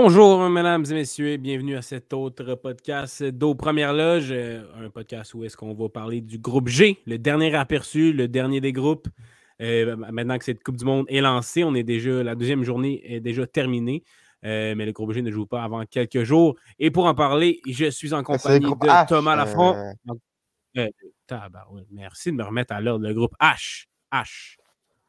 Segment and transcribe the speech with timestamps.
[0.00, 4.90] Bonjour, mesdames et messieurs, et bienvenue à cet autre podcast d'Aux Premières Loges, euh, un
[4.90, 8.70] podcast où est-ce qu'on va parler du groupe G, le dernier aperçu, le dernier des
[8.72, 9.08] groupes.
[9.60, 13.02] Euh, maintenant que cette Coupe du Monde est lancée, on est déjà, la deuxième journée
[13.12, 14.04] est déjà terminée,
[14.44, 16.54] euh, mais le groupe G ne joue pas avant quelques jours.
[16.78, 19.74] Et pour en parler, je suis en compagnie de H, Thomas Lafont.
[20.76, 20.88] euh.
[21.90, 23.04] Merci de me remettre à l'ordre.
[23.04, 23.86] Le groupe H.
[24.12, 24.58] H.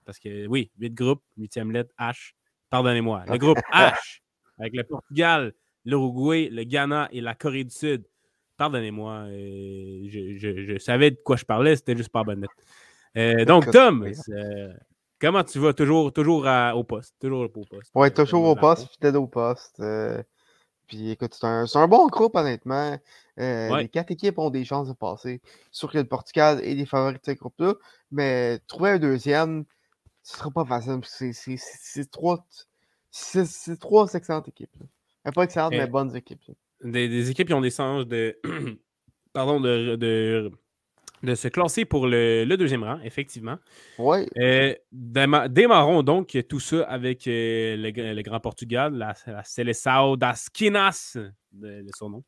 [0.04, 2.32] Parce que oui, huit groupes, huitième lettre, H.
[2.72, 3.26] Pardonnez-moi.
[3.28, 4.22] Le groupe H,
[4.60, 5.54] avec le Portugal,
[5.86, 8.04] l'Uruguay, le Ghana et la Corée du Sud.
[8.58, 9.14] Pardonnez-moi.
[9.30, 12.46] euh, je, je- je savais de quoi je parlais, c'était juste pas bonne.
[13.18, 14.14] Euh, donc, Tom, oui.
[14.34, 14.74] euh,
[15.20, 15.74] comment tu vas?
[15.74, 17.16] Toujours, toujours à- au poste.
[17.20, 17.92] Toujours au poste.
[17.96, 19.82] Ouais, Euh, toujours au poste, fidèle au poste.
[20.88, 21.46] puis écoute, c'est
[21.78, 23.00] un, bon groupe, honnêtement.
[23.40, 23.84] Euh, Ouais.
[23.84, 25.42] Les quatre équipes ont des chances de passer.
[25.72, 27.76] Sûr que le Portugal est des favoris de ce groupe-là,
[28.12, 29.64] mais trouver un deuxième,
[30.24, 31.00] ce sera pas facile.
[31.04, 32.46] c'est trois,
[33.12, 34.76] c'est trois excellentes équipes.
[35.26, 35.32] là.
[35.32, 36.42] Pas excellentes, mais bonnes équipes.
[36.84, 38.40] des, des équipes qui ont des chances de,
[39.34, 40.52] pardon, de, de,
[41.24, 43.58] de se classer pour le, le deuxième rang, effectivement.
[43.98, 49.14] Ouais, Euh, déma- démarrons donc tout ça avec euh, le, gr- le Grand Portugal, la,
[49.28, 51.18] la Seleção das Quinas,
[51.52, 52.24] de, de son nom.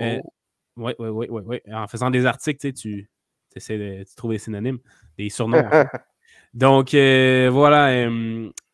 [0.00, 0.32] Euh, oh,
[0.76, 1.58] Oui, oui, oui, oui, oui.
[1.74, 3.08] En faisant des articles, tu sais, tu
[3.56, 4.78] essaies de tu trouves des synonymes,
[5.18, 5.66] des surnoms.
[5.66, 5.88] en fait.
[6.54, 8.08] Donc, euh, voilà.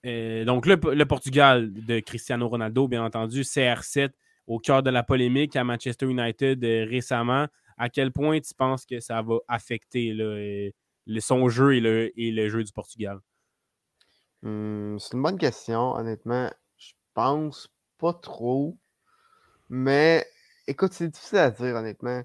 [0.08, 4.14] Euh, donc, le, Portugal de Cristiano Ronaldo, bien entendu, CR7
[4.46, 7.46] au cœur de la polémique à Manchester United euh, récemment.
[7.76, 10.70] À quel point tu penses que ça va affecter euh,
[11.06, 13.20] le- son jeu et le, et le jeu du Portugal?
[14.42, 16.50] hum, c'est une bonne question, honnêtement.
[16.76, 17.68] Je pense
[17.98, 18.76] pas trop.
[19.70, 20.26] Mais
[20.68, 22.22] écoute, c'est difficile à dire, honnêtement.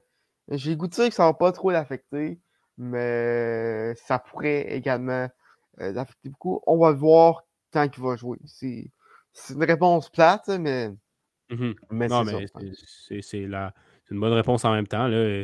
[0.49, 2.39] J'ai le goût de dire que ça va pas trop l'affecter,
[2.77, 5.29] mais ça pourrait également
[5.77, 6.61] l'affecter beaucoup.
[6.67, 8.37] On va voir tant qu'il va jouer.
[8.45, 8.89] C'est
[9.53, 10.89] une réponse plate, mais,
[11.49, 11.73] Mhm.
[11.91, 13.73] mais Non, c'est mais c'est- la-
[14.11, 15.07] une bonne réponse en même temps.
[15.07, 15.43] Là.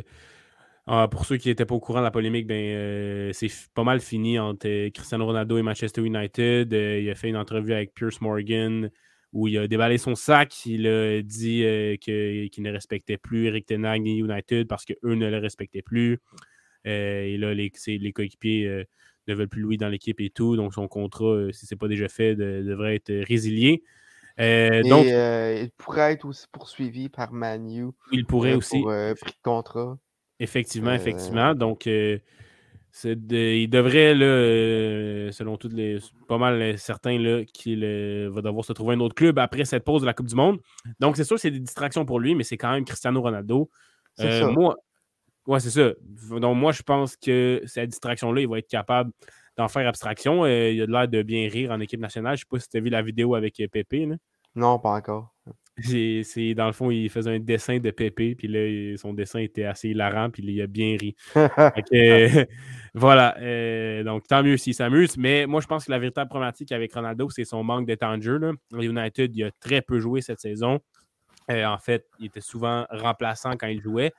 [0.86, 3.84] Ah, pour ceux qui n'étaient pas au courant de la polémique, ben, euh, c'est pas
[3.84, 6.72] mal fini entre euh, Cristiano Ronaldo et Manchester United.
[6.72, 8.90] Euh, il a fait une entrevue avec Pierce Morgan
[9.32, 10.66] où il a déballé son sac.
[10.66, 11.62] Il a dit
[12.00, 16.18] qu'il ne respectait plus Eric Ten Hag ni United parce qu'eux ne le respectaient plus.
[16.84, 18.84] Et là, les, les coéquipiers
[19.28, 20.56] ne veulent plus Louis dans l'équipe et tout.
[20.56, 23.82] Donc, son contrat, euh, si ce n'est pas déjà fait, de- devrait être résilié.
[24.38, 28.80] Euh, Et donc, euh, il pourrait être aussi poursuivi par Manu il pourrait aussi.
[28.80, 29.98] pour prix de contrat.
[30.38, 31.54] Effectivement, effectivement.
[31.54, 32.20] Donc, de-
[33.54, 35.98] il devrait, là, selon toutes les.
[36.26, 37.80] pas mal certains, qu'il
[38.30, 40.58] va devoir se trouver un autre club après cette pause de la Coupe du Monde.
[40.98, 43.70] Donc, c'est sûr que c'est des distractions pour lui, mais c'est quand même Cristiano Ronaldo.
[44.18, 44.76] Moi,
[45.50, 45.92] ouais, c'est ça.
[46.38, 49.10] Donc, moi, je pense que cette distraction-là, il va être capable
[49.56, 50.44] d'en faire abstraction.
[50.44, 52.36] Euh, il a de l'air de bien rire en équipe nationale.
[52.36, 54.06] Je ne sais pas si tu as vu la vidéo avec euh, Pépé.
[54.06, 54.16] là.
[54.54, 55.34] Non, pas encore.
[55.82, 59.64] C'est, dans le fond, il faisait un dessin de Pépé, puis là, son dessin était
[59.64, 61.14] assez hilarant, puis il a bien ri.
[61.34, 61.94] Que,
[62.40, 62.44] euh,
[62.94, 63.36] voilà.
[63.38, 65.16] euh, donc, tant mieux s'il s'amuse.
[65.16, 68.16] Mais moi, je pense que la véritable problématique avec Ronaldo, c'est son manque de temps
[68.16, 68.38] de jeu.
[68.38, 68.52] Là.
[68.72, 70.80] United, il a très peu joué cette saison.
[71.50, 74.12] Euh, en fait, il était souvent remplaçant quand il jouait.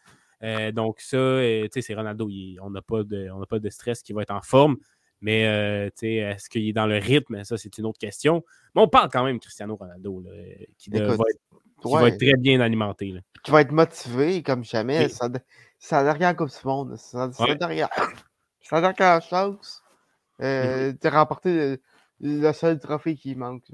[0.43, 2.27] Euh, donc, ça, euh, tu sais, c'est Ronaldo.
[2.29, 4.77] Il- on n'a pas, de- on n'a pas de stress qui va être en forme.
[5.21, 7.43] Mais, euh, tu sais, est-ce qu'il est dans le rythme?
[7.43, 8.43] Ça, c'est une autre question.
[8.73, 10.31] Mais on parle quand même de Cristiano Ronaldo, là,
[10.79, 12.01] qui, Écoute, va être, qui ouais.
[12.01, 13.11] va être très bien alimenté.
[13.11, 13.19] là.
[13.43, 15.05] Tu vas être motivé comme jamais.
[15.05, 15.09] Oui.
[15.11, 15.29] Ça,
[15.77, 16.95] ça a dernière Coupe du Monde.
[16.97, 17.49] Ça, ça Ouais.
[17.51, 17.55] ça
[18.81, 19.83] dernière chance
[20.41, 21.81] euh, de remporter le,
[22.41, 23.65] le seul trophée qui manque.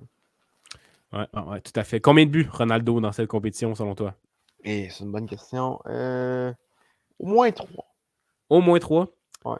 [1.14, 2.02] ouais, ouais, tout à fait.
[2.02, 4.16] Combien de buts, Ronaldo, dans cette compétition, selon toi?
[4.64, 5.80] Et c'est une bonne question.
[5.88, 6.54] Euh,
[7.20, 7.96] au moins trois.
[8.50, 9.08] Au moins trois?
[9.46, 9.58] Ouais.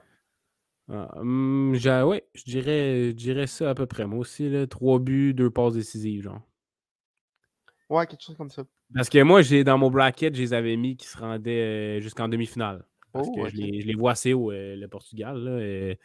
[0.90, 4.06] Ah, hum, ouais, je dirais, je dirais ça à peu près.
[4.06, 6.42] Moi aussi, là, trois buts, deux passes décisives, genre.
[7.90, 8.64] Ouais, quelque chose comme ça.
[8.94, 12.02] Parce que moi, j'ai dans mon bracket, je les avais mis qui se rendaient euh,
[12.02, 12.86] jusqu'en demi-finale.
[13.14, 15.38] Parce Oh, que je, les, je les vois assez haut, euh, le Portugal.
[15.44, 15.96] là,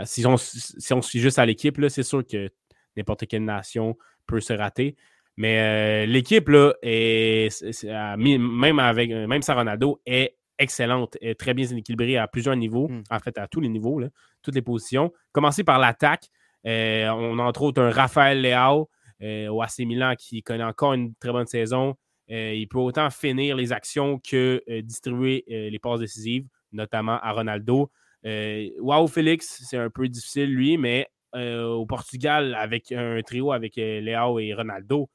[0.00, 2.48] à- si, on, si on se suit juste à l'équipe, c'est sûr que
[2.96, 3.96] n'importe quelle nation
[4.26, 4.96] peut se rater.
[5.36, 7.48] Mais euh, l'équipe, là, est,
[7.84, 12.88] même, avec, euh, même sans Ronaldo, est excellente, est très bien équilibrée à plusieurs niveaux,
[12.88, 13.02] Hmm.
[13.10, 14.08] en fait, à tous les niveaux, là,
[14.42, 15.12] toutes les positions.
[15.32, 16.28] Commencer par l'attaque.
[16.66, 18.88] euh, on a entre autres un Raphaël Leao
[19.22, 21.96] euh, au AC Milan qui connaît encore une très bonne saison.
[22.28, 27.90] Il peut autant finir les actions que distribuer les passes décisives, notamment à Ronaldo.
[28.24, 33.74] Euh, Wow, Félix, c'est un peu difficile, lui, mais au Portugal, avec un trio avec
[33.76, 35.10] Leao et Ronaldo,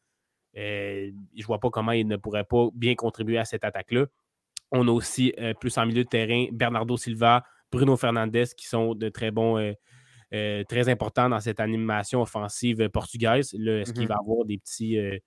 [0.58, 1.12] je
[1.42, 4.08] ne vois pas comment il ne pourrait pas bien contribuer à cette attaque-là.
[4.72, 8.96] On a aussi euh, plus en milieu de terrain Bernardo Silva, Bruno Fernandes qui sont
[8.96, 9.74] de très bons, euh,
[10.34, 13.54] euh, très importants dans cette animation offensive portugaise.
[13.54, 14.08] Est-ce qu'il Mhm.
[14.10, 15.18] va avoir des petits, euh,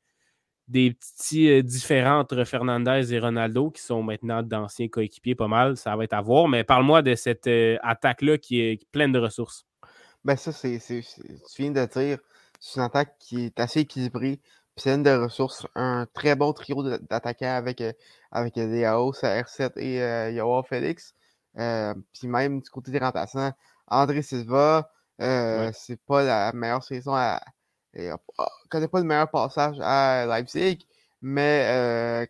[0.68, 5.34] des petits différents entre Fernandez et Ronaldo, qui sont maintenant d'anciens coéquipiers?
[5.34, 5.76] Pas mal.
[5.76, 6.48] Ça va être à voir.
[6.48, 7.48] Mais parle-moi de cette
[7.82, 9.64] attaque-là qui est pleine de ressources.
[10.24, 11.02] Ben ça, c'est, tu
[11.62, 12.18] viens de dire,
[12.60, 14.38] c'est une attaque qui est assez équilibrée,
[14.82, 15.66] pleine de ressources.
[15.74, 17.82] Un très bon trio d'attaquants avec,
[18.30, 21.14] avec DAO, R7 et euh, Félix.
[21.54, 23.52] Puis même du côté des remplaçants,
[23.86, 27.40] André Silva, c'est pas la meilleure saison à,
[27.94, 28.16] ne
[28.68, 30.86] connaît pas le meilleur passage à Leipzig,
[31.20, 32.26] mais euh,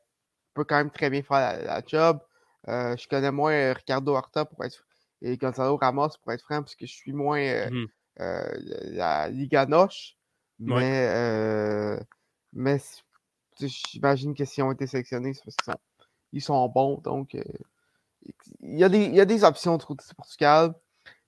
[0.55, 2.21] peut quand même très bien faire la, job.
[2.69, 4.85] Euh, je connais moins Ricardo Horta pour être
[5.23, 7.87] et Gonzalo Ramos pour être franc, parce que je suis moins euh, mmh
[8.19, 10.17] la Liga Noche.
[10.59, 11.09] Mais,
[12.53, 12.79] mais
[13.61, 15.79] j'imagine que s'ils ont été sélectionnés, c'est parce qu'ils sont,
[16.33, 16.99] ils sont bons.
[16.99, 17.35] Donc,
[18.63, 20.75] il y, a des, il y a des options de côté Portugal.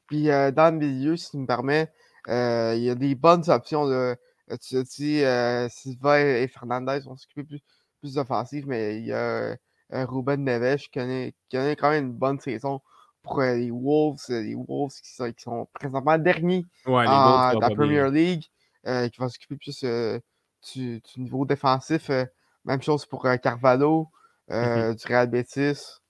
[0.06, 1.90] Puis dans le milieu, si tu me permets,
[2.28, 3.84] euh, il y a des bonnes options.
[3.84, 4.16] Là.
[4.50, 7.60] Euh, tu as dit, euh, Silva et Fernandez vont s'occuper plus,
[8.00, 9.56] plus offensif, mais il y a
[9.90, 12.80] Ruben Neves qui connaît, qui connaît, quand même une bonne saison
[13.22, 14.20] pour les Wolves.
[14.28, 18.44] Les Wolves qui sont, qui sont présentement derniers ouais, dans la Premier League,
[18.84, 19.84] qui vont s'occuper plus
[20.72, 22.10] du, du, niveau défensif.
[22.64, 24.08] même chose pour Carvalho
[24.48, 24.94] mm-hmm.
[24.94, 26.00] du Real Betis.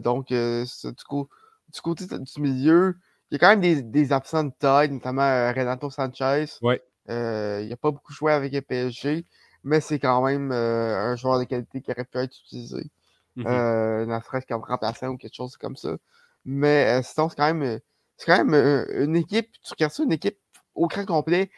[0.00, 1.28] donc, du, coup,
[1.72, 2.96] du côté du milieu,
[3.30, 6.46] il y a quand même des, des absents de taille, notamment euh, Renato Sanchez.
[6.62, 6.82] Ouais.
[7.10, 9.24] Euh, il n'a pas beaucoup joué avec le PSG,
[9.64, 12.90] mais c'est quand même euh, un joueur de qualité qui aurait pu être utilisé.
[13.36, 14.06] Mm -hmm.
[14.06, 15.96] ne serait-ce qu'en remplaçant ou quelque chose comme ça.
[16.44, 17.80] Mais sinon, c'est quand même,
[18.16, 20.38] c'est quand même une équipe, tu regardes ça, une équipe
[20.74, 21.50] au grand complet,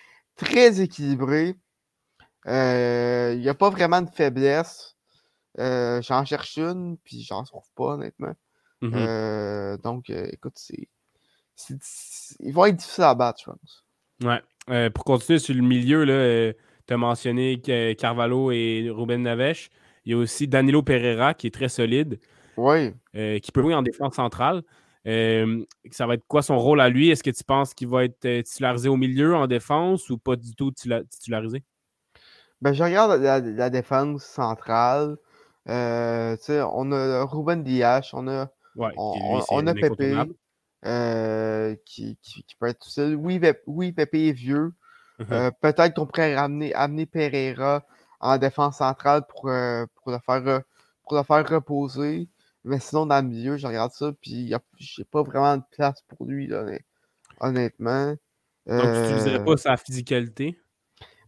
[0.44, 1.56] très équilibrée.
[2.46, 4.96] Il n'y a pas vraiment de faiblesse.
[5.56, 8.34] j'en cherche une, puis j'en trouve pas, honnêtement.
[8.82, 10.88] Mm donc, écoute, c'est
[12.40, 13.84] ils vont être difficiles à battre, je pense.
[14.24, 14.40] Ouais.
[14.68, 16.52] Euh, pour continuer sur le milieu, euh,
[16.86, 17.60] tu as mentionné
[17.98, 19.70] Carvalho et Ruben Navesh.
[20.04, 22.18] Il y a aussi Danilo Pereira qui est très solide.
[22.56, 22.92] Oui.
[23.14, 24.62] Euh, qui peut jouer en défense centrale.
[25.04, 27.10] Ça va être quoi son rôle à lui?
[27.10, 30.54] Est-ce que tu penses qu'il va être titularisé au milieu en défense ou pas du
[30.54, 31.62] tout titularisé?
[32.60, 35.16] Ben, je regarde la, défense centrale.
[35.66, 35.72] on
[36.92, 40.14] a Ruben Diaz, on a, on, a Pépé.
[40.86, 43.14] Euh, qui, qui, peut être tout seul.
[43.14, 44.72] Oui, oui Pépé est vieux.
[45.30, 47.84] Euh, peut-être qu'on pourrait ramener, amener Pereira
[48.20, 50.62] en défense centrale pour, euh, pour, le, faire,
[51.02, 52.28] pour le faire reposer.
[52.64, 56.26] Mais sinon, dans le milieu, je regarde ça, puis j'ai pas vraiment de place pour
[56.26, 56.50] lui,
[57.40, 58.16] honnêtement.
[58.66, 60.58] Donc, tu n'utiliserais pas sa physicalité?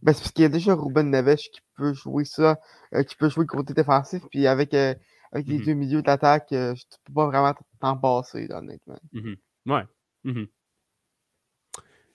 [0.03, 2.59] Ben, c'est parce qu'il y a déjà Ruben Neves qui peut jouer ça,
[3.07, 6.73] qui peut jouer côté défensif, puis avec, avec les mmh deux milieux d'attaque, je ne
[7.05, 8.99] peux pas vraiment t'en passer, honnêtement.
[9.13, 9.33] Mmh
[9.67, 9.83] ouais.
[10.23, 10.45] Mmh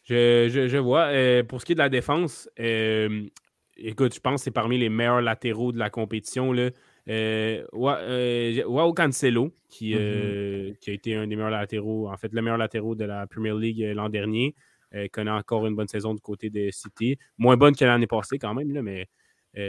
[0.08, 1.06] je, vois.
[1.06, 3.28] Euh, pour ce qui est de la défense, euh,
[3.76, 6.52] écoute, je pense que c'est parmi les meilleurs latéraux de la compétition.
[6.52, 6.70] Là.
[7.08, 12.42] Euh, Wao Cancelo, qui, mmh qui, a été un des meilleurs latéraux, en fait, le
[12.42, 14.54] meilleur latéraux de la Premier League l'an dernier,
[15.12, 17.18] connaît encore une bonne saison du côté de City.
[17.38, 19.08] Moins bonne que l'année passée, quand même, là, mais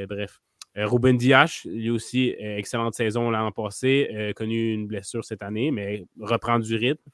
[0.08, 0.40] bref.
[0.78, 5.42] Euh, Ruben Diach, lui aussi, euh, excellente saison l'an passé, euh, connu une blessure cette
[5.42, 7.10] année, mais reprend du rythme.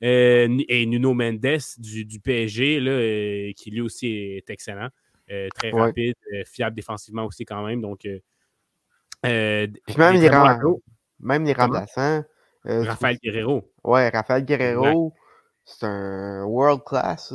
[0.00, 4.88] et Nuno Mendes du, PSG, là, qui lui aussi est excellent,
[5.26, 6.14] très rapide,
[6.46, 7.80] fiable défensivement aussi quand même.
[7.80, 8.06] Donc,
[9.24, 10.30] même, les
[11.20, 12.24] même les remplaçants.
[12.64, 13.70] Rafael Guerrero.
[13.84, 15.14] Ouais, Rafael Guerrero,
[15.64, 17.32] c'est un world class.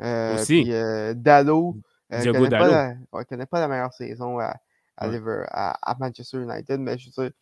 [0.00, 0.62] aussi.
[0.62, 0.72] Puis,
[1.14, 1.76] Dallo.
[2.10, 2.96] Diogo Dallo.
[3.12, 4.56] ne connaît pas la meilleure saison à,
[4.98, 7.32] à, Manchester United, mais je veux dire,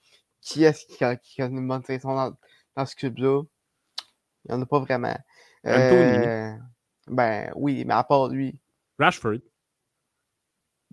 [0.40, 2.36] qui est-ce qui, a, une bonne saison
[2.76, 3.42] dans, ce club-là?
[4.44, 5.16] Il n'y en a pas vraiment.
[5.66, 6.54] Euh,
[7.08, 8.58] ben oui, mais à part lui.
[8.98, 9.40] Rashford.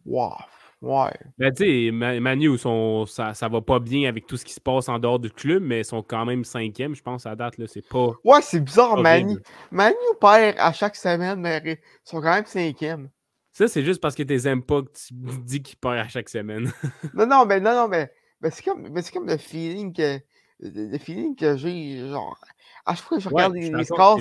[0.06, 0.38] Wow.
[0.84, 1.14] Ouais.
[1.38, 4.90] Ben, tu sais, Manu, ça, ça va pas bien avec tout ce qui se passe
[4.90, 7.56] en dehors du club, mais ils sont quand même cinquième, je pense, à date.
[7.68, 8.12] C'est pas.
[8.26, 8.98] Ouais, c'est bizarre.
[8.98, 9.38] Manu,
[9.72, 13.10] Manu perd à chaque semaine, mais ils sont quand même cinquième.
[13.54, 15.14] Ça, c'est juste parce que tu aimes pas que tu
[15.46, 16.70] dis qu'il perd à chaque semaine.
[17.14, 18.12] non, non, mais non, non, mais,
[18.52, 20.20] c'est comme, comme le feeling que
[20.60, 22.38] le feeling que j'ai, genre,
[22.86, 24.20] à chaque fois que je regarde les, scores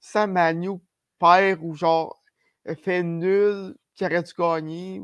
[0.00, 0.80] sans, Manu
[1.18, 2.18] perd ou genre
[2.82, 5.02] fait nul, qui aurait dû gagner.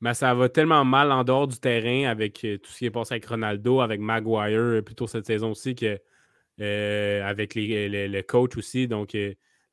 [0.00, 2.90] Mais ça va tellement mal en dehors du terrain avec euh, tout ce qui est
[2.90, 5.98] passé avec Ronaldo, avec Maguire, euh, plutôt cette saison aussi, que
[6.60, 8.86] euh, avec les, le coach aussi.
[8.86, 9.16] Donc,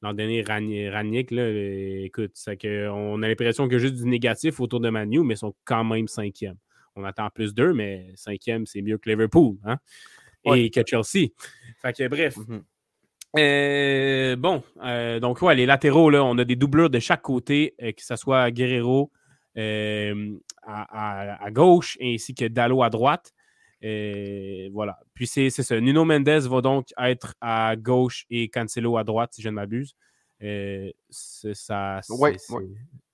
[0.01, 2.57] l'an dernier, Ranick, là, écoute, c'est
[2.89, 6.07] on a l'impression a juste du négatif autour de Manu, mais ils sont quand même
[6.07, 6.57] cinquième.
[6.95, 9.77] On attend plus d'eux, mais cinquième, c'est mieux que Liverpool hein?
[10.45, 11.29] et que Chelsea.
[11.81, 12.37] Fait que bref.
[12.37, 12.61] Mm-hmm.
[13.37, 14.63] Euh, bon,
[15.19, 18.49] donc ouais, les latéraux, là, on a des doublures de chaque côté, que ce soit
[18.51, 19.11] Guerrero,
[19.55, 23.33] à, gauche ainsi que Dallo à droite.
[23.81, 24.99] voilà.
[25.13, 25.79] Puis c'est ça.
[25.79, 29.95] Nuno Mendes va donc être à gauche et Cancelo à droite, si je ne m'abuse.
[30.39, 32.01] c'est ça.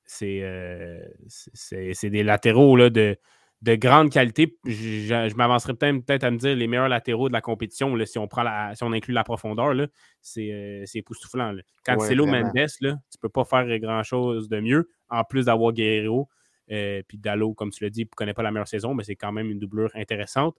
[0.05, 3.17] C'est des latéraux là, de,
[3.61, 4.57] de grande qualité.
[4.65, 8.27] Je, m'avancerais peut-être à me dire les meilleurs latéraux de la compétition, là, si, on
[8.27, 9.73] prend la, si on inclut la profondeur,
[10.21, 11.55] c'est euh, époustouflant.
[11.85, 15.73] Quand c'est Mendes, là, tu ne peux pas faire grand-chose de mieux, en plus d'avoir
[15.73, 16.29] Guerrero.
[16.71, 19.15] Euh, puis Dallo, comme tu l'as dit, ne connaît pas la meilleure saison, mais c'est
[19.15, 20.57] quand même une doublure intéressante.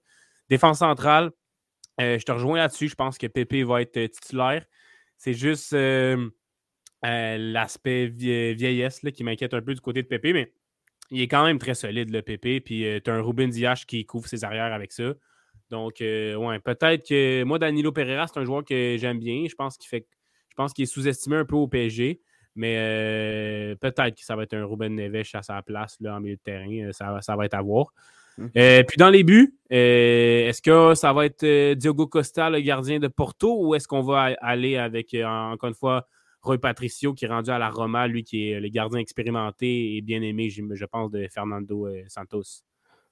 [0.48, 1.30] Défense centrale,
[2.00, 2.88] euh, je te rejoins là-dessus.
[2.88, 4.64] Je pense que Pépé va être titulaire.
[5.16, 5.74] C'est juste
[7.02, 10.52] l'aspect vieillesse qui m'inquiète un peu du côté de Pépé, mais
[11.12, 12.64] il est quand même très solide, le PP.
[12.64, 15.12] Puis euh, tu as un Ruben Diach qui couvre ses arrières avec ça.
[15.70, 19.44] Donc, euh, ouais, peut-être que moi, Danilo Pereira, c'est un joueur que j'aime bien.
[19.48, 20.06] Je pense qu'il fait.
[20.48, 22.20] Je pense qu'il est sous-estimé un peu au PSG.
[22.54, 26.20] Mais euh, peut-être que ça va être un Ruben Neves à sa place là, en
[26.20, 26.92] milieu de terrain.
[26.92, 27.92] Ça, ça va être à voir.
[28.38, 28.48] Hum.
[28.50, 33.58] puis dans les buts, est-ce que ça va être Diogo Costa, le gardien de Porto,
[33.60, 36.06] ou est-ce qu'on va aller avec, encore une fois,
[36.42, 40.00] Roy Patricio qui est rendu à la Roma, lui qui est le gardien expérimenté et
[40.00, 42.64] bien aimé, je, pense, de Fernando euh, Santos?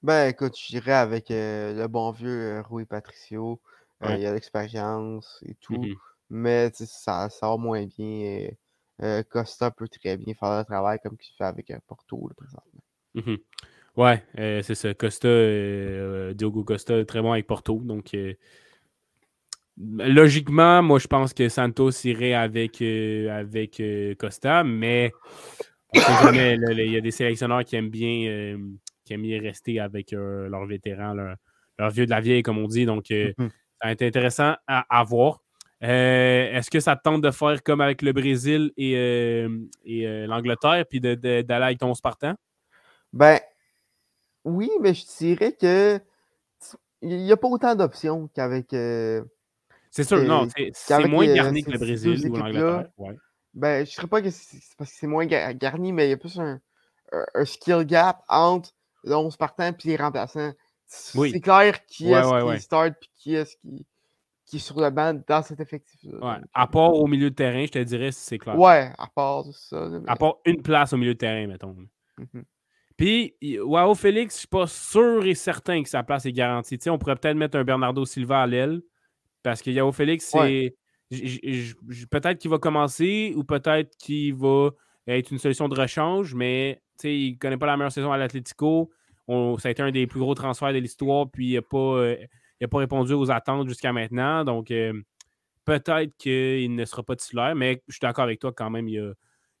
[0.03, 3.61] Ben écoute, je dirais avec euh, le bon vieux euh, Rui Patricio.
[4.03, 5.75] Il a l'expérience et tout.
[5.75, 5.95] Mm-hmm.
[6.31, 8.49] Mais ça, ça va moins bien.
[9.29, 12.83] Costa peut très bien faire le travail comme il fait avec Porto présentement.
[13.15, 13.39] Mm-hmm.
[13.97, 14.23] Ouais,
[14.63, 14.93] c'est ça.
[14.93, 17.79] Costa, Diogo Costa, très bon avec Porto.
[17.83, 18.13] Donc
[19.77, 25.11] Logiquement, moi, je pense que Santos irait avec, euh, avec euh, Costa, mais
[25.93, 28.57] il y a des sélectionneurs qui aiment bien, euh,
[29.05, 32.85] qui aiment bien rester avec leurs vétérans, leurs vieux de la vieille, comme on dit.
[32.85, 33.33] Donc, mm-hmm.
[33.37, 35.41] ça va être intéressant à, voir.
[35.81, 38.93] Est-ce que ça te tente de faire comme avec le Brésil et,
[39.85, 42.35] et l'Angleterre, puis d'aller avec ton Spartan?
[43.13, 43.39] Ben,
[44.45, 45.99] oui, mais je dirais que
[47.01, 48.73] il n'y a pas autant d'options qu'avec
[49.91, 52.89] c'est sûr, non, c'est moins garni que le Brésil ou l'Angleterre.
[52.97, 53.17] Ouais.
[53.53, 56.13] Ben, je ne serais pas que c'est parce que c'est moins garni, mais il y
[56.13, 56.61] a plus un,
[57.11, 58.71] un, skill gap entre
[59.03, 60.53] le 11 partant et les remplaçants.
[60.87, 63.85] C'est clair qui est-ce qui start et qui est-ce qui,
[64.51, 66.41] qui est sur le banc dans cet effectif-là.
[66.53, 68.59] À part au milieu de terrain, je te dirais si c'est clair.
[68.59, 69.89] Ouais, à part ça.
[70.05, 71.73] À part une place au milieu de terrain, mettons.
[72.17, 72.41] Mmh
[72.97, 76.77] puis, Wow, Félix, je suis pas sûr et certain que sa place est garantie.
[76.87, 78.81] on pourrait peut-être mettre un Bernardo Silva à l'aile.
[79.41, 80.75] Parce que Yao Félix, c'est.
[82.11, 84.69] Peut-être qu'il va commencer ou peut-être qu'il va
[85.07, 88.91] être une solution de rechange, mais il ne connaît pas la meilleure saison à l'Atletico.
[89.29, 92.17] Ça a été un des plus gros transferts de l'histoire, puis il n'a pas, euh,
[92.67, 94.43] pas répondu aux attentes jusqu'à maintenant.
[94.43, 94.93] Donc, euh,
[95.65, 98.87] peut-être qu'il ne sera pas titulaire, mais je suis d'accord avec toi quand même.
[98.87, 99.13] Il y a,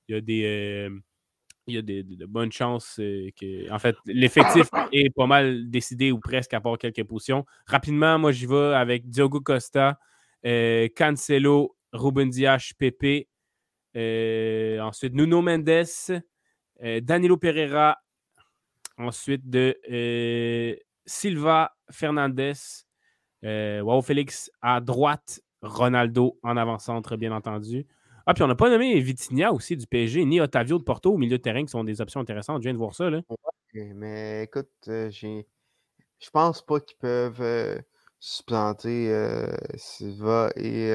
[0.07, 0.43] il des.
[0.45, 1.01] Euh,
[1.67, 3.71] il y a de, bonnes chances euh, que.
[3.71, 7.45] En fait, l'effectif est pas mal décidé ou presque à part quelques positions.
[7.65, 9.99] Rapidement, moi, j'y vais avec Diogo Costa,
[10.45, 13.27] euh, Cancelo, Ruben Dias, Pepe.
[13.95, 16.21] Euh, ensuite, Nuno Mendes,
[17.01, 17.97] Danilo Pereira.
[18.97, 19.75] Ensuite, de
[21.05, 22.53] Silva Fernandez.
[23.43, 25.41] Wow, Félix à droite.
[25.61, 27.85] Ronaldo en avant-centre, bien entendu.
[28.25, 31.17] Ah, puis on n'a pas nommé Vitinha aussi du PSG, ni Otavio de Porto au
[31.17, 32.61] milieu de terrain qui sont des options intéressantes.
[32.61, 33.09] Je viens de voir ça.
[33.09, 33.21] Là.
[33.73, 35.47] mais écoute, euh, j'ai.
[36.19, 37.79] Je pense pas qu'ils peuvent euh,
[38.19, 40.91] supplanter euh, Silva et,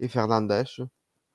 [0.00, 0.64] et Fernandez.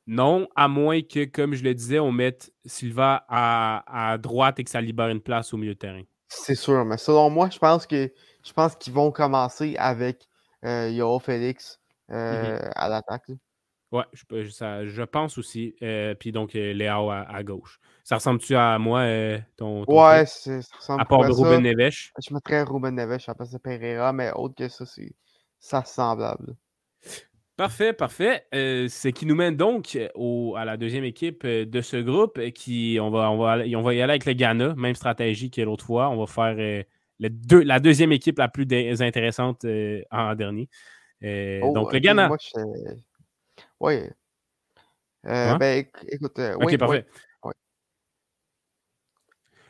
[0.08, 4.70] Non, à moins que, comme je le disais, on mette Silva à, droite et que
[4.70, 6.04] ça libère une place au milieu de terrain.
[6.28, 8.12] C'est sûr, mais selon moi, je pense que
[8.48, 10.28] je pense qu'ils vont commencer avec
[10.64, 12.72] Yo Félix mm-hmm.
[12.76, 13.30] à l'attaque.
[13.92, 14.24] Ouais, je,
[14.86, 15.76] je pense aussi.
[15.82, 17.80] Euh, puis donc, euh, Léao à, gauche.
[18.04, 22.12] Ça ressemble-tu à moi, euh, ton, Ouais, ça ressemble à part de Ruben Neves?
[22.22, 25.16] Je mettrais Ruben Neves à la place de Pereira, mais autre que ça, c'est
[25.60, 26.56] ça semblable.
[27.56, 28.46] Parfait, parfait.
[28.52, 32.40] ce qui nous mène donc au, à la deuxième équipe de ce groupe.
[32.52, 35.62] Qui, on, va, on, va, on va y aller avec le Ghana, même stratégie que
[35.62, 36.10] l'autre fois.
[36.10, 36.86] On va faire
[37.20, 38.68] le deux, la deuxième équipe la plus
[39.02, 39.66] intéressante
[40.12, 40.70] en dernier.
[41.24, 42.30] Oh, donc, le Ghana.
[43.80, 44.02] Oui.
[45.26, 47.06] Euh, ben, écoute, euh, OK, parfait.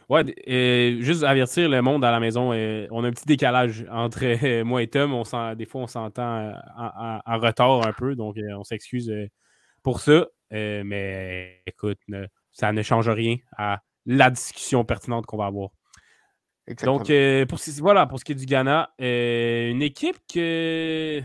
[0.09, 4.63] Ouais, euh, juste avertir le monde à la maison, on a un petit décalage entre
[4.63, 5.13] moi et Tom.
[5.13, 9.11] On des fois, on s'entend en, retard un peu, donc on s'excuse
[9.83, 10.27] pour ça.
[10.49, 11.99] mais écoute,
[12.51, 15.71] ça ne change rien à la discussion pertinente qu'on va avoir.
[16.83, 17.12] Donc,
[17.47, 21.24] pour, voilà, pour ce qui est du Ghana, une équipe que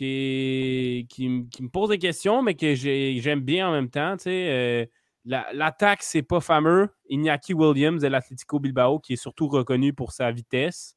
[0.00, 4.16] qui, qui, me pose des questions, mais que j'aime bien en même temps.
[4.16, 4.86] Tu sais, euh,
[5.26, 6.88] L'attaque, c'est pas fameux.
[7.10, 10.96] Iñaki Williams de l'Atlético Bilbao, qui est surtout reconnu pour sa vitesse.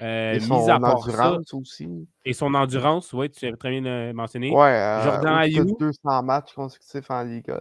[0.00, 1.88] Euh, et son endurance aussi.
[2.24, 4.50] Et son endurance, oui, tu as très bien mentionné.
[4.50, 5.76] Ouais, euh, Jordan Ayou.
[5.78, 7.60] 200 matchs consécutifs en Liga.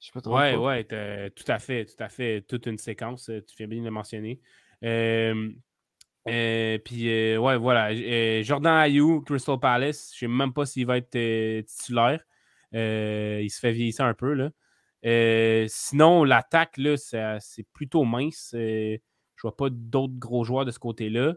[0.00, 0.84] Je peux ouais, ouais,
[1.30, 2.42] tout à fait, tout à fait.
[2.42, 4.40] Toute une séquence, tu fais bien de le mentionner.
[4.84, 8.42] Euh, puis, ouais, voilà.
[8.42, 11.10] Jordan Ayou, Crystal Palace, je ne sais même pas s'il va être
[11.62, 12.20] titulaire.
[12.72, 14.50] il se fait vieillir un peu, là.
[15.68, 18.50] sinon, l'attaque, là, c'est plutôt mince.
[18.52, 18.98] je
[19.42, 21.34] vois pas d'autres gros joueurs de ce côté-là.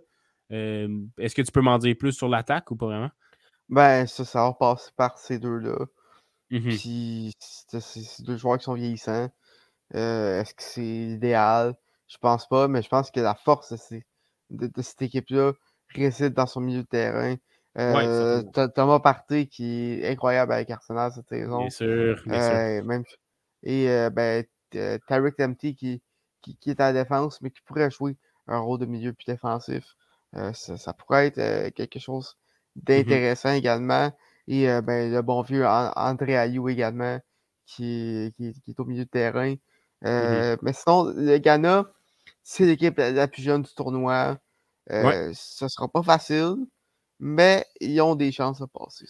[0.49, 3.11] Est-ce que tu peux m'en dire plus sur l'attaque ou pas vraiment?
[3.69, 5.77] Ben, ça, ça va passer par ces deux-là.
[6.49, 9.29] Puis, c'est deux joueurs qui sont vieillissants.
[9.93, 11.75] Est-ce que c'est idéal?
[12.07, 13.73] Je pense pas, mais je pense que la force
[14.49, 15.53] de, cette équipe-là
[15.93, 17.35] réside dans son milieu de terrain.
[17.77, 18.41] Euh,
[18.75, 21.59] Thomas Partey qui est incroyable avec Arsenal cette saison.
[21.59, 23.03] Bien sûr, bien Même,
[23.63, 24.43] et ben,
[25.07, 26.01] Tarek Empty qui,
[26.41, 29.95] qui, qui, est en défense, mais qui pourrait jouer un rôle de milieu plus défensif.
[30.35, 32.35] Euh, ça, pourrait être euh, quelque chose
[32.75, 34.11] mmh d'intéressant également.
[34.49, 37.19] Et euh, ben, le bon vieux André Ayou également,
[37.67, 39.53] qui, qui, est au milieu de terrain.
[40.01, 41.85] Mmh mais sinon, le Ghana,
[42.41, 44.37] c'est l'équipe la, plus jeune du tournoi.
[44.89, 46.55] Ce ne sera pas facile,
[47.19, 49.05] mais ils ont des chances de passer.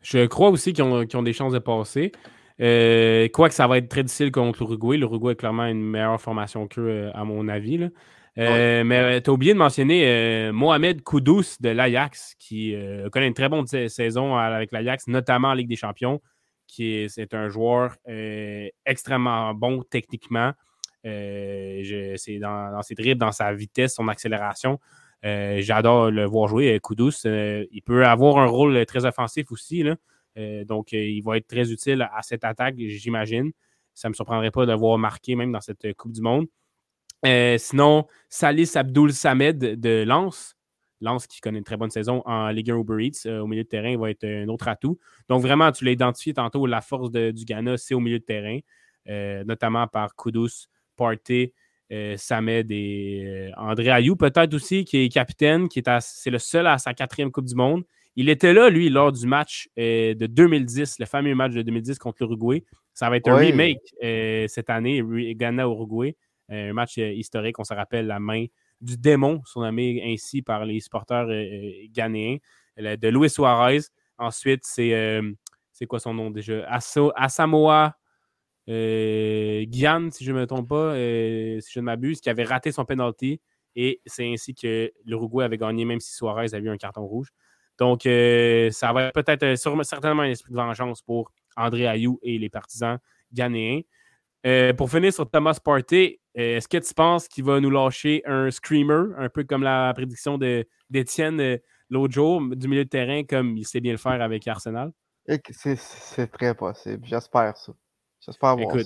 [0.00, 2.12] Je crois aussi qu'ils ont, des chances de passer.
[2.58, 4.96] Quoique ça va être très difficile contre l'Uruguay.
[4.96, 7.76] L'Uruguay est clairement une meilleure formation qu'eux, à mon avis.
[7.76, 7.88] Là.
[8.38, 12.74] Euh, mais euh, tu as oublié de mentionner euh, Mohamed Koudous de l'Ajax, qui
[13.12, 16.20] connaît une très bonne saison avec l'Ajax, notamment en Ligue des Champions,
[16.66, 17.96] qui est, un joueur
[18.84, 20.52] extrêmement bon techniquement.
[21.02, 24.78] c'est dans, ses dribbles, dans sa vitesse, son accélération.
[25.22, 26.78] J'adore le voir jouer.
[26.80, 29.84] Koudous, il peut avoir un rôle très offensif aussi.
[30.66, 33.52] donc, il va être très utile à cette attaque, j'imagine.
[33.94, 36.46] Ça ne me surprendrait pas de le voir marquer même dans cette Coupe du Monde.
[37.26, 40.56] Euh, sinon, Salis Abdul Samed de Lens.
[41.00, 43.64] Lens qui connaît une très bonne saison en Ligue 1 Uber Eats euh, au milieu
[43.64, 44.98] de terrain va être un autre atout.
[45.28, 48.58] Donc vraiment, tu l'as identifié tantôt, la force du Ghana, c'est au milieu de terrain,
[49.08, 51.52] euh, notamment par Kudus, Partey,
[52.16, 56.78] Samed et André Ayou peut-être aussi, qui est capitaine, qui est c'est le seul à
[56.78, 57.84] sa quatrième Coupe du Monde.
[58.16, 62.16] Il était là, lui, lors du match de 2010, le fameux match de 2010 contre
[62.22, 62.64] l'Uruguay.
[62.92, 63.94] Ça va être un remake
[64.48, 65.00] cette année,
[65.36, 66.16] Ghana-Uruguay.
[66.48, 68.46] Un match euh, historique, on se rappelle la main
[68.80, 72.36] du démon, surnommé ainsi par les supporters euh, euh, ghanéens,
[72.78, 73.80] de Luis Suarez.
[74.18, 75.20] Ensuite, c'est
[75.72, 76.66] c'est quoi son nom déjà?
[76.68, 77.94] Asamoah
[78.66, 82.84] Gyan, si je ne me trompe pas, si je ne m'abuse, qui avait raté son
[82.84, 83.40] penalty.
[83.76, 87.28] Et c'est ainsi que l'Uruguay avait gagné, même si Suarez avait eu un carton rouge.
[87.78, 89.54] Donc, ça va peut-être
[89.84, 92.98] certainement un esprit de vengeance pour André Ayou et les partisans
[93.32, 93.80] ghanéens.
[94.76, 98.50] Pour finir sur Thomas Partey, euh, est-ce que tu penses qu'il va nous lâcher un
[98.50, 100.38] screamer, un peu comme la prédiction
[100.90, 101.56] d'Étienne euh,
[101.88, 104.92] l'autre jour, du milieu de terrain, comme il sait bien le faire avec Arsenal?
[105.48, 107.06] C'est très possible.
[107.06, 107.72] J'espère ça.
[108.20, 108.76] J'espère voir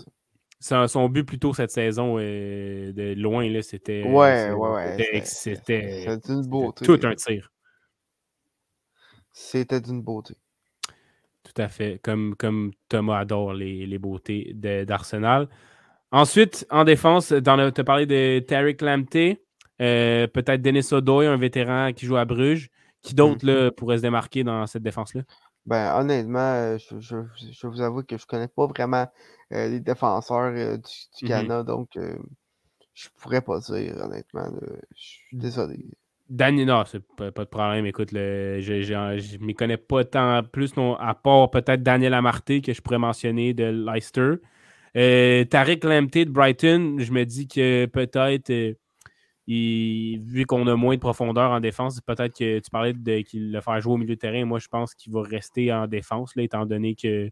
[0.60, 0.88] ça.
[0.88, 4.04] Son but plutôt cette saison, euh, de loin, c'était.
[4.04, 5.22] Ouais, ouais, ouais.
[5.24, 6.84] C'était une beauté.
[6.84, 7.50] Tout un tir.
[9.32, 10.34] C'était d'une beauté.
[11.42, 12.00] Tout à fait.
[12.02, 15.48] Comme, comme Thomas adore les, les beautés d'Arsenal.
[16.12, 19.42] Ensuite, en défense, tu as parlé de Tarek Lamptey,
[19.80, 22.70] euh, peut-être Denis Odoy, un vétéran qui joue à Bruges.
[23.02, 25.22] Qui d'autre mm pourrait se démarquer dans cette défense-là?
[25.64, 29.06] Ben, honnêtement, euh, je, je, vous avoue que je ne connais pas vraiment
[29.54, 30.82] euh, les défenseurs du,
[31.18, 31.98] du, Ghana, donc
[32.92, 34.50] je pourrais pas dire, honnêtement.
[34.94, 35.78] je suis désolé.
[36.30, 37.86] Daniel, non, c'est pas, de problème.
[37.86, 42.80] Écoute, je ne m'y connais pas tant plus, à part peut-être Daniel Amarté que je
[42.80, 44.34] pourrais mentionner de Leicester.
[44.96, 48.74] Euh, Tariq Lamptey de Brighton, je me dis que peut-être, euh,
[49.48, 53.60] vu qu'on a moins de profondeur en défense, peut-être que tu parlais de qu'il le
[53.60, 54.44] faire jouer au milieu de terrain.
[54.44, 57.28] Moi, je pense qu'il va rester en défense, étant donné que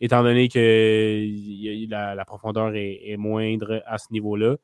[0.00, 4.56] étant donné que la, profondeur est, moindre à ce niveau-là.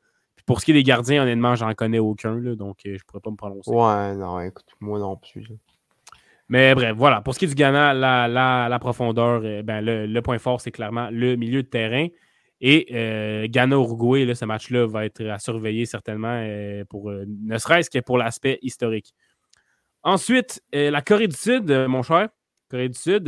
[0.45, 2.99] Pour ce qui est des gardiens, honnêtement, j'en connais aucun, là, donc euh, je ne
[3.07, 3.71] pourrais pas me prononcer.
[3.71, 5.47] Ouais, non, écoute, moi non plus.
[6.49, 7.21] Mais bref, voilà.
[7.21, 11.09] Pour ce qui est du Ghana, la, profondeur, euh, ben, le, point fort, c'est clairement
[11.11, 12.07] le milieu de terrain.
[12.61, 17.99] Et euh, Ghana-Uruguay, ce match-là va être à surveiller certainement, euh, pour, ne serait-ce que
[17.99, 19.13] pour l'aspect historique.
[20.03, 22.29] Ensuite, la Corée du Sud, mon cher.
[22.69, 23.25] Corée du Sud,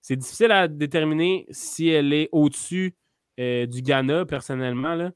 [0.00, 2.94] c'est difficile à déterminer si elle est au-dessus
[3.36, 4.94] du Ghana, personnellement.
[4.94, 5.10] Là.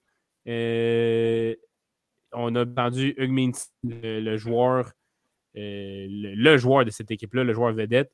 [2.32, 4.92] On a entendu Hugh le joueur
[5.56, 8.12] euh, le, joueur de cette équipe-là, le joueur vedette,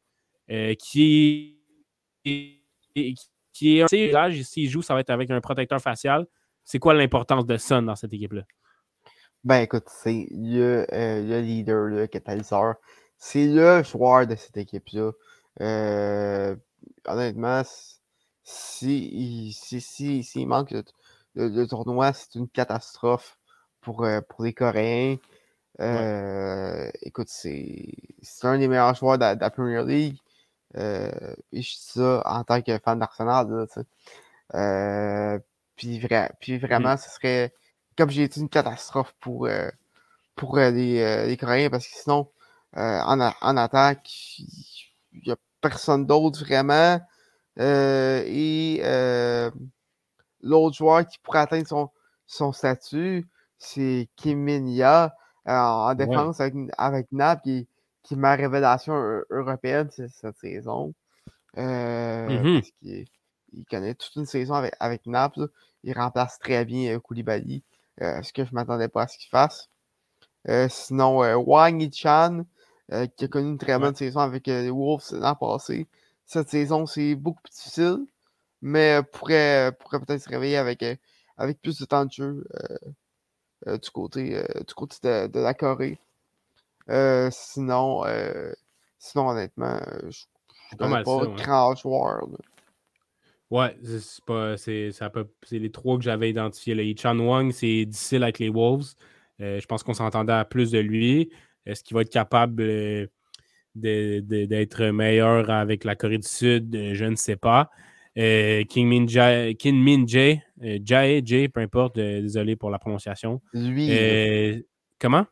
[0.51, 1.59] euh, qui,
[2.25, 6.27] qui est un s'il joue, ça va être avec un protecteur facial.
[6.65, 8.43] C'est quoi l'importance de Son dans cette équipe-là?
[9.43, 12.77] Ben écoute, c'est le, euh, le, leader, le catalyseur.
[13.19, 15.11] C'est le joueur de cette équipe-là.
[15.61, 16.55] Euh,
[17.07, 17.63] honnêtement,
[18.45, 20.75] s'il si, si, si, manque
[21.35, 23.39] le, tournoi, c'est une catastrophe
[23.81, 25.17] pour, euh, pour les Coréens.
[27.03, 27.95] Écoute, c'est
[28.43, 30.19] un des meilleurs joueurs de, la Premier League.
[30.75, 31.11] et
[31.53, 33.67] je dis ça en tant que fan d'Arsenal.
[35.77, 36.01] puis,
[36.41, 36.59] puis, mmh.
[36.59, 37.53] vraiment, ce serait
[37.97, 39.69] comme j'ai dit, une catastrophe pour, euh,
[40.37, 42.29] pour euh, euh, les, Coréens parce que sinon,
[42.75, 47.01] en, en, attaque, il n'y a personne d'autre vraiment.
[47.59, 48.83] et
[50.43, 51.91] l'autre joueur qui pourrait atteindre son,
[52.27, 53.27] son statut,
[53.59, 55.11] c'est Kim Min
[55.47, 57.67] en défense avec, avec Nap qui,
[58.03, 58.95] qui est ma révélation
[59.31, 60.95] européenne cette saison.
[61.57, 62.61] Mm-hmm.
[62.61, 63.07] parce
[63.55, 65.39] il connaît toute une saison avec, avec Nap.
[65.85, 67.63] Il remplace très bien Koulibaly.
[68.01, 69.69] Euh, ce que je ne m'attendais pas à ce qu'il fasse.
[70.49, 72.45] Euh, sinon, euh, Wang Yichan,
[73.17, 75.87] qui a connu une très bonne saison avec les Wolves l'an passé.
[76.27, 78.07] Cette saison, c'est beaucoup plus difficile,
[78.63, 80.85] mais pourrait, pourrait peut-être se réveiller avec,
[81.37, 82.45] avec plus de temps de jeu
[83.67, 84.97] du côté, du côté
[85.29, 85.99] de, la Corée.
[87.31, 88.05] sinon,
[88.99, 90.25] sinon, honnêtement, je
[90.73, 92.27] ne connais pas, de grand joueur.
[93.53, 94.57] Ouais, c'est pas.
[94.57, 94.91] C'est
[95.51, 96.75] les trois que j'avais identifiés.
[96.75, 98.95] Le Chan Wang, c'est difficile avec les Wolves.
[99.43, 101.31] Euh, je pense qu'on s'entendait à plus de lui.
[101.67, 103.07] Est-ce qu'il va être capable euh,
[103.75, 106.75] d'être meilleur avec la Corée du Sud?
[106.75, 107.71] Euh, je ne sais pas.
[108.15, 113.41] King Min Jae, Kim Min Jae, Jae, peu importe, désolé pour la prononciation.
[113.53, 114.65] Lui.
[114.99, 115.27] comment?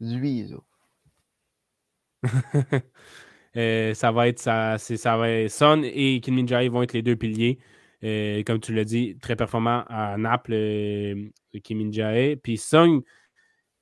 [0.00, 0.46] Lui,
[3.56, 7.16] Euh, ça va être ça, ça va Son et Kim Min vont être les deux
[7.16, 7.58] piliers.
[8.04, 11.30] Euh, comme tu l'as dit, très performant à Naples, euh,
[11.64, 13.02] Kim Min Puis Son,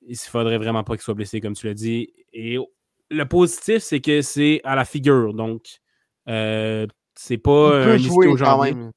[0.07, 2.13] il faudrait vraiment pas qu'il soit blessé, comme tu l'as dit.
[2.31, 2.57] Et
[3.11, 5.33] le positif, c'est que c'est à la figure.
[5.33, 5.81] Donc,
[7.15, 8.91] c'est pas un jouer quand même.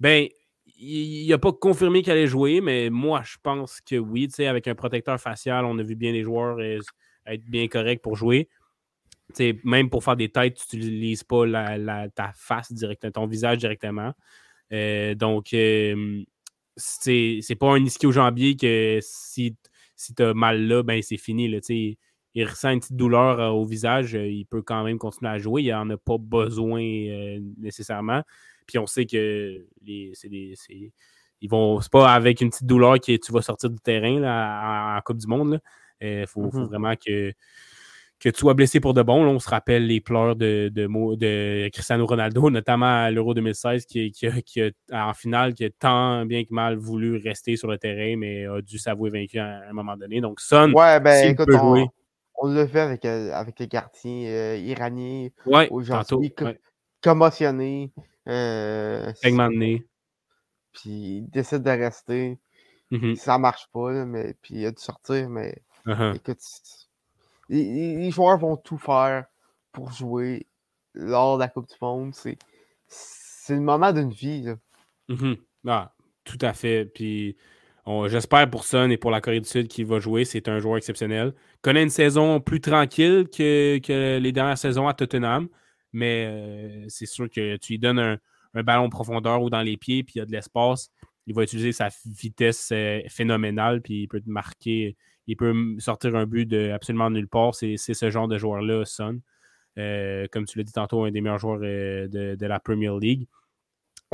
[0.00, 0.28] Ben,
[0.80, 4.28] il n'a pas confirmé qu'il allait jouer, mais moi, je pense que oui.
[4.38, 8.48] Avec un protecteur facial, on a vu bien les joueurs être bien corrects pour jouer
[9.64, 11.44] même pour faire des têtes, tu n'utilises pas
[12.14, 14.12] ta face directement, ton visage directement.
[14.72, 16.22] Euh, donc, euh,
[16.76, 19.56] c'est pas un ischio-jambier que si,
[19.96, 21.48] si tu as mal là, ben c'est fini.
[21.48, 21.58] Là,
[22.34, 25.62] il ressent une petite douleur euh, au visage, il peut quand même continuer à jouer.
[25.62, 26.80] Il n'en a pas besoin
[27.58, 28.22] nécessairement.
[28.66, 29.66] Puis on sait que
[30.14, 30.28] c'est
[31.40, 31.80] ils vont.
[31.80, 35.18] C'est pas avec une petite douleur que tu vas sortir du terrain là, en, Coupe
[35.18, 35.60] du Monde.
[36.00, 36.64] Il faut, faut, mm-hmm.
[36.64, 37.32] vraiment que
[38.20, 39.24] que tu sois blessé pour de bon.
[39.26, 44.62] on se rappelle les pleurs de, de, Cristiano Ronaldo, notamment à l'Euro 2016, qui, qui,
[44.92, 48.60] en finale, qui a tant bien que mal voulu rester sur le terrain, mais a
[48.60, 50.20] dû s'avouer vaincu à, un moment donné.
[50.20, 51.88] Donc, Son, ouais, ben, écoute, on,
[52.38, 56.34] on l'a fait avec, euh, avec les quartiers euh, iraniens ouais, aujourd'hui,
[57.02, 57.92] commotionnés.
[58.28, 59.12] Euh,
[60.72, 62.38] Puis il décide de rester.
[62.92, 63.16] Mm-hmm.
[63.16, 66.16] Ça marche pas, mais puis il a dû sortir, mais uh-huh.
[66.16, 66.40] écoute,
[67.48, 69.26] les, joueurs vont tout faire
[69.72, 70.46] pour jouer
[70.94, 72.14] lors de la Coupe du Monde.
[72.14, 74.54] C'est le moment d'une vie.
[75.08, 75.38] Mm-hmm.
[75.66, 75.92] ah,
[76.24, 76.86] tout à fait.
[76.86, 77.36] Puis
[78.08, 80.24] j'espère pour Son et pour la Corée du Sud qu'il va jouer.
[80.24, 81.34] C'est un joueur exceptionnel.
[81.62, 85.48] Connaît une saison plus tranquille que, les dernières saisons à Tottenham.
[85.92, 88.18] Mais euh, c'est sûr que tu lui donnes un,
[88.62, 90.90] ballon profondeur ou dans les pieds, puis il y a de l'espace.
[91.26, 94.96] Il va utiliser sa vitesse euh, phénoménale, puis il peut te marquer
[95.28, 97.54] il peut sortir un but de absolument nulle part.
[97.54, 99.20] C'est ce genre de joueur-là, Son.
[99.78, 103.28] Euh, comme tu l'as dit tantôt, un des meilleurs joueurs de, la Premier League.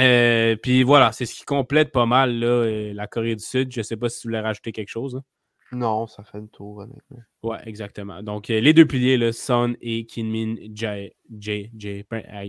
[0.00, 3.72] Euh, puis voilà, c'est ce qui complète pas mal la Corée du Sud.
[3.72, 5.16] Je ne sais pas si tu voulais rajouter quelque chose.
[5.16, 5.22] Hein.
[5.72, 7.18] Non, ça fait le tour, honnêtement.
[7.42, 8.22] Ouais, exactement.
[8.22, 11.10] Donc, les deux piliers, là, Son et Kinmin Jae.
[11.36, 11.70] Jae,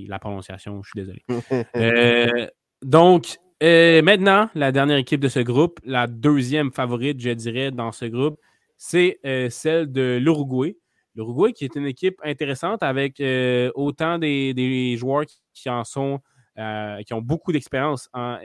[0.08, 2.52] la prononciation, je suis désolé.
[2.84, 8.06] donc, maintenant, la dernière équipe de ce groupe, la deuxième favorite, je dirais, dans ce
[8.06, 8.40] groupe,
[8.78, 10.78] c'est euh, celle de l'Uruguay.
[11.16, 16.20] L'Uruguay qui est une équipe intéressante avec euh, autant des, joueurs qui, en sont,
[16.58, 18.38] euh, qui ont beaucoup d'expérience en,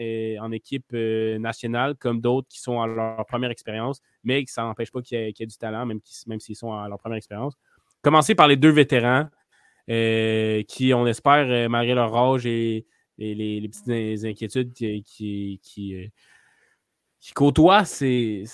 [0.52, 5.18] équipe nationale, comme d'autres qui sont à leur première expérience, mais ça n'empêche pas qu'il
[5.18, 6.00] y, ait du talent, même,
[6.40, 7.54] s'ils sont à leur première expérience.
[8.02, 9.28] Commencer par les deux vétérans
[9.86, 12.86] qui, on espère, malgré leur âge et,
[13.18, 15.60] les, petites inquiétudes qui,
[17.20, 18.44] qui côtoient ces,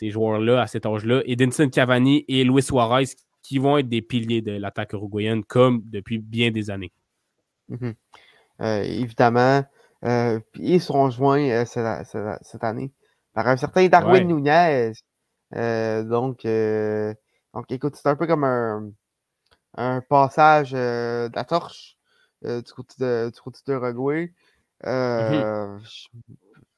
[0.00, 3.06] joueurs-là à cet âge-là, Edinson Cavani et Luis Suarez,
[3.42, 6.92] qui vont être des piliers de l'attaque uruguayenne comme depuis bien des années.
[7.68, 7.94] Mhm.
[8.62, 9.64] Évidemment.
[10.02, 12.92] ils seront joints cette, année
[13.34, 14.92] par un certain Darwin Nunez.
[15.52, 16.46] donc,
[17.54, 18.90] donc, écoute, c'est un peu comme un,
[19.76, 21.96] un passage de la torche
[22.42, 23.76] du côté de, du côté de
[24.84, 25.80] mmh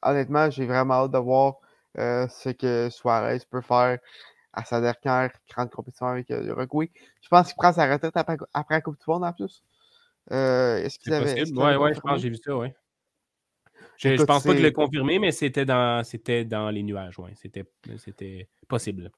[0.04, 1.54] honnêtement, j'ai vraiment hâte de voir
[1.96, 3.98] ce que Suarez peut faire
[4.52, 6.90] à sa dernière grande compétition avec l'Uruguay.
[7.22, 9.62] Je pense qu'il prend sa retraite après, après, la Coupe du Monde en plus.
[10.30, 11.34] Est-ce qu'il avait.
[11.34, 11.58] Possible.
[11.58, 12.74] ouais, ouais, je pense j'ai vu ça, ouais.
[13.96, 16.02] Je, ne pense pas que le confirmer, mais c'était dans,
[16.46, 17.32] dans les nuages, ouais.
[17.34, 19.10] C'était possible.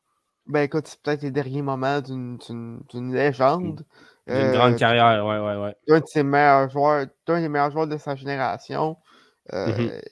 [0.46, 2.38] Ben écoute, c'est peut-être les derniers moments d'une
[3.12, 3.84] légende.
[4.28, 5.76] Une grande euh, carrière, ouais, ouais, ouais.
[5.88, 8.96] Un de ses meilleurs joueurs, un des meilleurs joueurs de sa génération.
[9.52, 10.02] Euh, mm-hmm.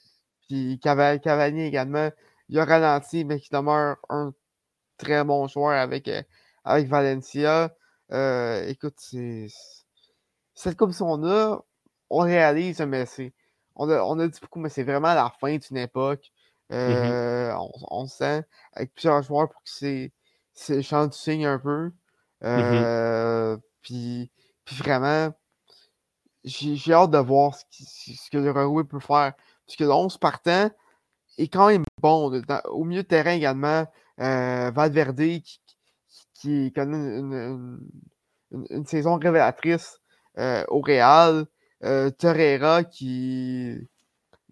[0.48, 2.10] Puis Cavani également,
[2.48, 4.32] il a ralenti, mais qui demeure un
[4.98, 6.22] très bon joueur avec, euh,
[6.64, 7.72] avec Valencia.
[8.66, 9.46] écoute, c'est.
[10.54, 11.64] Cette comme on a,
[12.10, 13.32] on réalise, mais c'est.
[13.76, 16.30] On a, on a dit beaucoup, mais c'est vraiment la fin d'une époque.
[16.70, 17.56] Mm-hmm.
[17.58, 21.92] on, on, sent avec plusieurs joueurs pour que c'est champ du signe un peu.
[22.40, 24.30] Mmh puis,
[24.78, 25.34] vraiment,
[26.44, 29.34] j'ai hâte de voir ce, que le Uruguay peut faire.
[29.66, 30.70] Parce que le 11 partant
[31.38, 32.32] est quand même bon.
[32.66, 33.86] au milieu de terrain également,
[34.20, 35.60] euh, Valverde qui,
[36.34, 37.18] qui, connaît
[38.50, 40.00] une, saison révélatrice
[40.38, 41.46] euh, au Real.
[41.82, 43.76] Euh, Torreira qui,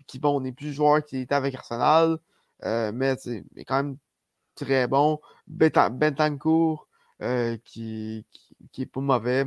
[0.06, 2.18] qui, bon, n'est plus joueur qui était avec Arsenal,
[2.62, 3.16] mais,
[3.54, 3.96] mais quand même
[4.54, 5.20] très bon.
[5.46, 6.88] Bentancourt,
[7.22, 8.26] euh, qui,
[8.72, 9.46] qui, est pas mauvais.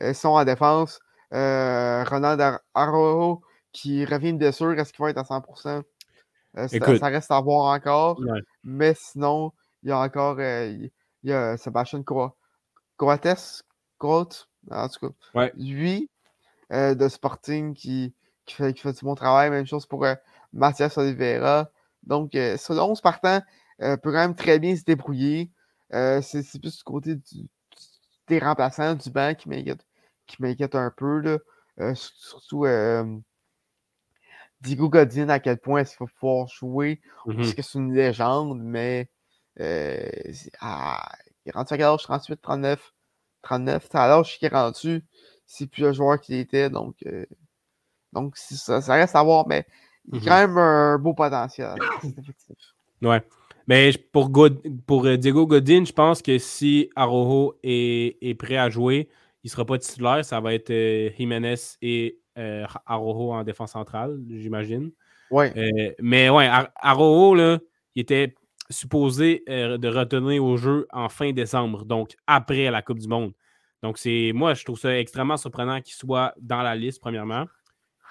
[0.00, 1.00] Ils sont en défense.
[1.32, 4.78] Euh, Ronald Arroyo, qui revient de blessure.
[4.78, 5.82] Est-ce qu'il va être à 100%?
[6.58, 8.20] Euh, ça, reste à voir encore.
[8.64, 10.90] Mais sinon, il y a encore il
[11.22, 12.34] y a Sébastien Coates,
[13.98, 15.50] Coates, en tout cas.
[15.56, 16.08] Lui,
[16.70, 18.14] de Sporting, qui,
[18.46, 19.50] qui, fait, qui fait du bon travail.
[19.50, 20.06] Même chose pour
[20.52, 21.70] Mathias Oliveira.
[22.04, 23.40] Donc, selon 11 partants,
[23.82, 25.50] euh, peut quand même très bien se débrouiller.
[25.92, 27.16] Euh, c'est plus du côté
[28.28, 31.20] des remplaçants du banc qui m'inquiète un peu.
[31.20, 31.38] Là.
[31.80, 32.66] Euh, surtout
[34.60, 37.00] Diego Godin, à quel point est-ce qu'il va pouvoir jouer?
[37.24, 37.54] Parce mm-hmm.
[37.54, 39.10] que c'est une légende, mais
[40.60, 41.12] ah,
[41.44, 42.02] il rendu à quel âge?
[42.02, 42.92] 38, 39,
[43.42, 43.88] 39.
[43.94, 45.04] À l'âge qu'il est rendu,
[45.46, 46.70] c'est plus le joueur qu'il était.
[46.70, 46.96] Donc,
[48.12, 49.66] donc ça, ça, reste à voir, mais
[50.12, 51.74] il y a quand même un beau potentiel.
[53.02, 53.20] Ouais.
[53.66, 54.30] Mais pour,
[54.86, 59.08] pour euh, Diego Godin, je pense que si Arojo est, prêt à jouer,
[59.44, 60.24] il ne sera pas titulaire.
[60.24, 64.90] Ça va être euh, Jiménez et euh, Arojo en défense centrale, j'imagine.
[65.30, 65.94] Ouais.
[66.00, 67.58] mais ouais, Arojo, là,
[67.94, 68.34] il était
[68.72, 73.32] supposé de retenir au jeu en fin décembre, donc après la Coupe du Monde.
[73.82, 77.46] Donc, c'est moi, je trouve ça extrêmement surprenant qu'il soit dans la liste, premièrement.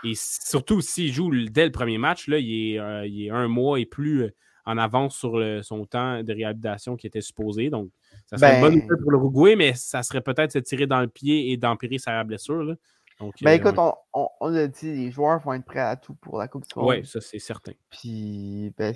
[0.03, 3.79] Et surtout s'il joue dès le premier match, là, il, est, il est un mois
[3.79, 4.31] et plus
[4.65, 7.69] en avance sur son temps de réhabilitation qui était supposé.
[7.69, 7.89] Donc,
[8.25, 11.01] ça serait une bonne ben nouvelle pour l'Uruguay, mais ça serait peut-être se tirer dans
[11.01, 12.75] le pied et d'empirer sa blessure.
[13.19, 16.15] Donc, ben, euh, écoute, on, on, l'a dit, les joueurs vont être prêts à tout
[16.15, 16.89] pour la Coupe du Monde.
[16.89, 17.73] Oui, ça c'est certain.
[17.89, 18.95] Puis, ben,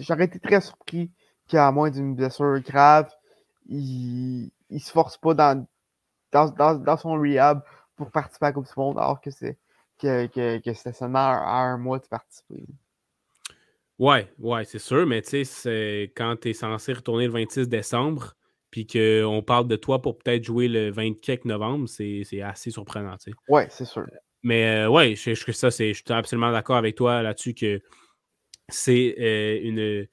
[0.00, 1.10] j'aurais été très surpris
[1.48, 3.10] qu'à moins d'une blessure grave,
[3.68, 5.66] il ne se force pas dans,
[6.32, 7.62] dans, dans, son rehab
[7.96, 9.58] pour participer à la Coupe du Monde, alors que c'est
[9.98, 10.26] que,
[10.58, 12.64] que, c'était seulement à un mois de participer.
[13.98, 18.34] Ouais, ouais, c'est sûr, mais tu sais, quand tu es censé retourner le 26 décembre,
[18.70, 23.30] puis qu'on parle de toi pour peut-être jouer le 24 novembre, c'est assez surprenant, tu
[23.30, 23.36] sais.
[23.48, 24.06] Ouais, c'est sûr.
[24.42, 27.80] Mais euh, ouais, je, je, ça, je suis absolument d'accord avec toi là-dessus que
[28.68, 30.06] c'est euh, une.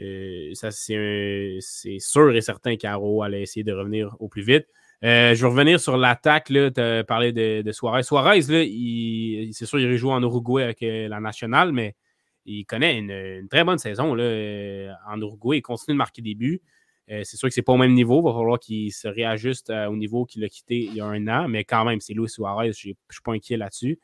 [0.00, 4.66] Euh, c'est sûr et certain qu'Aro allait essayer de revenir au plus vite.
[5.04, 6.46] Euh, je vais revenir sur l'attaque.
[6.46, 8.02] Tu as parlé de, Suarez.
[8.02, 11.94] Suarez, c'est sûr, il rejoue en Uruguay avec la nationale, mais
[12.44, 15.58] il connaît une, très bonne saison en Uruguay.
[15.58, 16.60] Il continue de marquer des buts.
[17.06, 18.20] c'est sûr que c'est pas au même niveau.
[18.20, 21.28] Il va falloir qu'il se réajuste au niveau qu'il a quitté il y a un
[21.28, 22.72] an, mais quand même, c'est Luis Suarez.
[22.72, 24.00] Je ne suis pas inquiet là-dessus.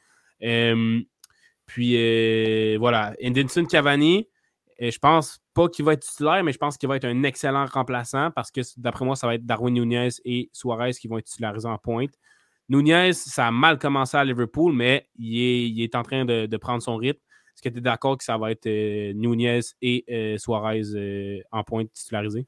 [1.70, 3.14] Puis voilà.
[3.18, 4.28] Edinson Cavani,
[4.78, 7.66] je pense pas qu'il va être titulaire, mais je pense qu'il va être un excellent
[7.66, 11.26] remplaçant parce que d'après moi, ça va être Darwin Nunez et Suarez qui vont être
[11.26, 12.12] titularisés en pointe.
[12.70, 16.96] Nunez, ça a mal commencé à Liverpool, mais il est, en train de, prendre son
[16.96, 17.20] rythme.
[17.52, 21.40] Est-ce que tu es d'accord que ça va être euh, Nunez et euh, Suarez euh,
[21.50, 22.46] en pointe titularisés?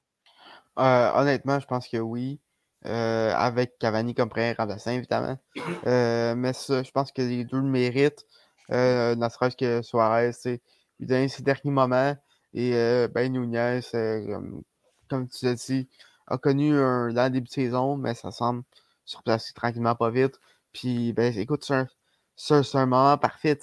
[0.76, 2.40] honnêtement, je pense que oui.
[2.84, 5.36] avec Cavani comme premier remplaçant, évidemment.
[5.84, 8.24] mais ça, je pense que les deux le méritent.
[8.72, 10.60] Ne serait-ce que Suarez, c'est
[11.02, 12.16] il donne ses derniers moments.
[12.54, 13.80] Et euh, Ben euh,
[15.08, 15.88] comme tu l'as dit,
[16.28, 18.62] a connu un, début de saison, mais ça semble
[19.04, 20.38] se replacer tranquillement pas vite.
[20.72, 23.58] Puis, ben, écoute, c'est un, un, moment parfait.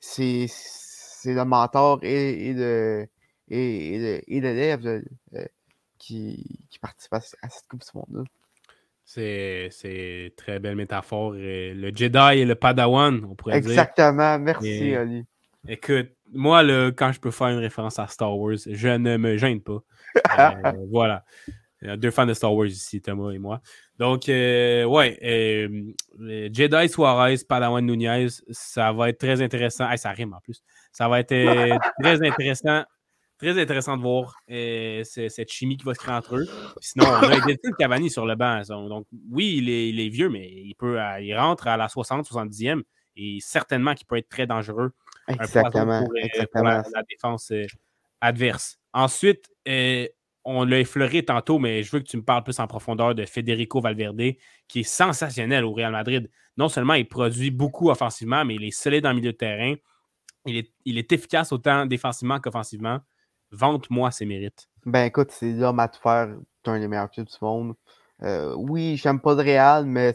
[0.00, 0.46] C'est
[1.26, 3.06] le mentor et, le
[3.48, 5.44] et, l'élève euh,
[5.98, 8.24] qui, participe à, cette Coupe du Monde-là.
[9.04, 11.32] C'est très belle métaphore.
[11.34, 13.70] Le Jedi et le Padawan, on pourrait dire.
[13.70, 14.38] Exactement.
[14.38, 15.24] Merci, Ali.
[15.68, 19.36] Écoute, moi, là, quand je peux faire une référence à Star Wars, je ne me
[19.36, 19.78] gêne pas.
[20.38, 21.24] Euh, voilà.
[21.82, 23.60] Deux fans de Star Wars ici, Thomas et moi.
[23.98, 29.88] Donc, euh, ouais, euh, Jedi Suarez, Padawan Nunez, ça va être très intéressant.
[29.96, 30.62] ça rime en plus.
[30.92, 31.34] Ça va être
[32.00, 32.84] très intéressant
[33.38, 36.46] Très intéressant de voir euh, cette chimie qui va se créer entre eux.
[36.80, 38.62] Sinon, on a Edinson Cavani sur le banc.
[38.68, 42.82] Donc, oui, il est, vieux, mais il, peut, euh, il rentre à la 60, 70e
[43.16, 44.92] et certainement qu'il peut être très dangereux.
[45.28, 46.02] Exactement.
[46.02, 47.52] Euh, pour, la, défense
[48.20, 48.78] adverse.
[48.92, 49.50] Ensuite,
[50.44, 53.24] on l'a effleuré tantôt, mais je veux que tu me parles plus en profondeur de
[53.24, 54.34] Federico Valverde,
[54.68, 56.30] qui est sensationnel au Real Madrid.
[56.56, 59.74] Non seulement il produit beaucoup offensivement, mais il est solide le milieu de terrain.
[60.46, 63.00] Il est, il est efficace autant défensivement qu'offensivement.
[63.50, 64.68] Vente-moi ses mérites.
[64.86, 66.34] Ben écoute, c'est l'homme à te faire.
[66.66, 67.74] un des meilleurs clubs du monde.
[68.22, 70.14] Euh, oui, j'aime pas de Real, mais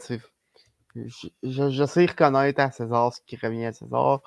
[0.95, 4.21] je, je, sais reconnaître à César ce qui revient à César.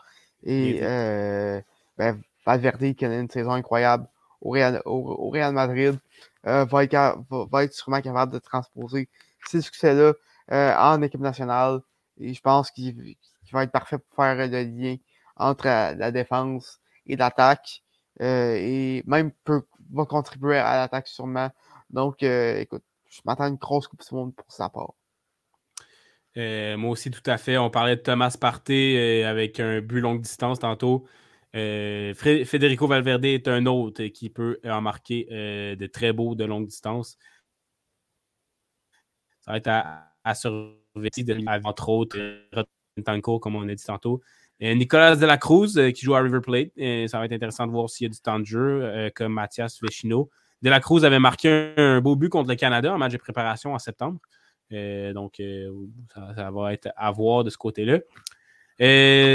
[0.44, 1.60] Et euh,
[1.96, 4.08] ben, Valverde, qui a une saison incroyable
[4.40, 5.98] au Real, au, Real Madrid,
[6.46, 9.08] euh, va, être, va, être, sûrement capable de transposer
[9.46, 10.14] ces succès-là
[10.50, 11.80] euh, en équipe nationale.
[12.18, 13.16] Et je pense qu'il
[13.52, 14.96] va être parfait pour faire le lien
[15.36, 17.81] entre la défense et l'attaque.
[18.20, 21.50] Euh, et même peut, va contribuer à l'attaque sûrement.
[21.90, 24.94] Donc, euh, écoute, je m'attends à une grosse Coupe du Monde pour sa part.
[26.36, 27.58] Euh, moi aussi, tout à fait.
[27.58, 31.06] On parlait de Thomas Partey avec un but longue distance tantôt.
[31.52, 37.18] Federico Valverde est un autre qui peut en marquer de très beaux de longue distance.
[39.40, 42.18] Ça va être à, surveiller, entre autres,
[43.04, 44.22] Tanko, comme on a dit tantôt.
[44.62, 46.70] Nicolas de la Cruz euh, qui joue à River Plate.
[47.08, 49.32] ça va être intéressant de voir s'il y a du temps de jeu, euh, comme
[49.32, 50.30] Mathias Vecino.
[50.62, 53.74] De la Cruz avait marqué un, beau but contre le Canada en match de préparation
[53.74, 54.20] en septembre.
[54.72, 55.42] Euh, donc,
[56.36, 57.98] ça, va être à voir de ce côté-là.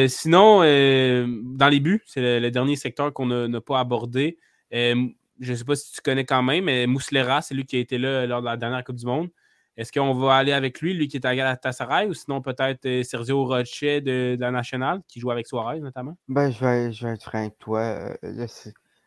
[0.08, 4.38] sinon, dans les buts, c'est le, dernier secteur qu'on n'a pas abordé.
[4.72, 4.96] je
[5.42, 7.98] ne sais pas si tu connais quand même, mais Mouslera, c'est lui qui a été
[7.98, 9.30] là lors de la dernière Coupe du Monde.
[9.78, 13.04] Est-ce qu'on va aller avec lui, lui qui est à Galatasaray, ou sinon peut-être euh,
[13.04, 16.18] Sergio Roche de, la Nationale, qui joue avec Suarez notamment?
[16.28, 18.10] Ben, je vais, je vais être franc avec toi.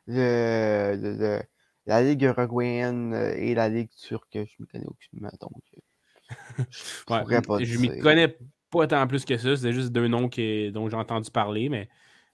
[0.09, 1.43] Euh,
[1.87, 5.31] la Ligue uruguayenne euh, et la Ligue turque, je ne me connais aucunement.
[5.41, 5.61] Donc,
[7.65, 8.37] je ne m'y connais
[8.71, 9.57] pas tant plus que ça.
[9.57, 11.89] C'est juste deux noms qui, dont j'ai entendu parler, mais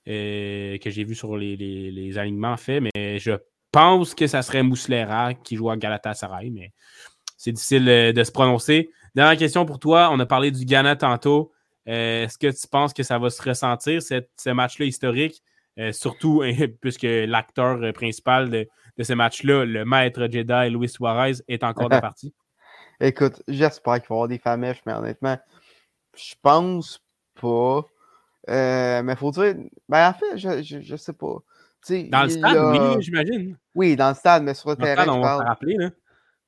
[0.05, 2.83] que j'ai vu sur les, les, alignements faits.
[2.83, 3.33] Mais je
[3.72, 6.72] pense que ça serait Mouslera qui joue à Galatasaray, mais
[7.37, 8.90] c'est difficile euh, de se prononcer.
[9.14, 10.09] Dernière question pour toi.
[10.12, 11.53] On a parlé du Ghana tantôt.
[11.88, 15.42] Euh, est-ce que tu penses que ça va se ressentir, ce match-là historique?
[15.79, 16.42] Euh, surtout
[16.81, 18.66] puisque l'acteur principal de,
[19.01, 22.35] ce match-là, le maître Jedi Luis Suarez, est encore de partie.
[22.99, 25.38] Écoute, j'espère qu'il va y avoir des famèches, mais honnêtement,
[26.16, 27.05] je pense
[27.40, 27.85] pas.
[28.49, 29.55] mais faut dire.
[29.88, 31.37] Ben, en fait, je, je, sais pas.
[31.90, 33.57] dans le stade, oui, j'imagine.
[33.75, 35.03] Oui, dans le stade, mais sur le terrain.
[35.03, 35.90] Stade, on va rappeler, là.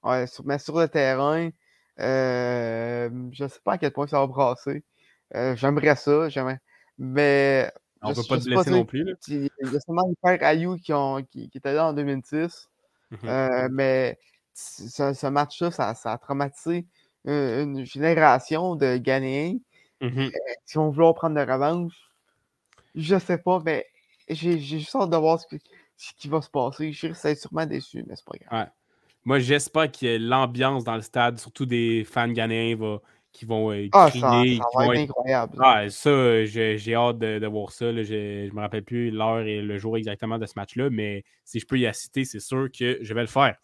[0.09, 1.51] Ouais, sur, mais sur le terrain,
[2.01, 4.83] euh, je ne sais pas à quel point ça va brasser.
[5.35, 6.61] Euh, j'aimerais ça, j'aimerais.
[6.99, 7.71] Mais.
[8.01, 9.05] On ne peut pas te blesser non plus.
[9.05, 9.13] Là.
[9.27, 12.69] Il y a seulement les pères Ayou qui, ont, qui, qui étaient là en 2006.
[13.11, 14.19] Mmh euh, mais
[14.55, 16.87] ce, ce match-là, ça, ça, a traumatisé
[17.25, 19.57] une, génération de Ghanéens
[20.01, 20.29] mmh
[20.67, 22.11] qui vont vouloir prendre de revanche.
[22.95, 23.87] Je ne sais pas, mais
[24.29, 25.47] j'ai juste hâte de voir ce,
[26.17, 26.93] qui va se passer.
[26.93, 28.61] Je serais sûrement déçu, mais c'est pas grave.
[28.61, 28.71] Ouais.
[29.29, 32.99] Moi, j'espère que l'ambiance dans le stade, surtout des fans ghanéens,
[33.31, 35.59] qui vont euh, ah, Ça, va être incroyable.
[35.61, 37.93] Ah, ça, j'ai hâte de, voir ça.
[37.93, 41.61] Je ne me rappelle plus l'heure et le jour exactement de ce match-là, mais si
[41.61, 43.57] je peux y assister, c'est sûr que je vais le faire.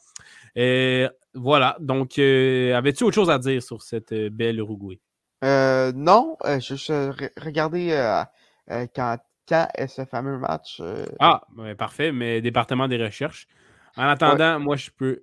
[0.59, 1.79] Euh, voilà.
[1.81, 5.01] Donc, euh, avais-tu autre chose à dire sur cette belle Uruguay?
[5.43, 6.37] non.
[6.45, 8.23] je, regardez
[8.95, 9.17] quand,
[9.49, 10.83] quand est ce fameux match.
[11.19, 11.41] Ah,
[11.79, 12.13] parfait.
[12.13, 13.47] Mais département des recherches.
[13.97, 15.23] En attendant, moi, je peux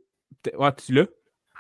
[0.58, 1.08] Ouais, tu l'as?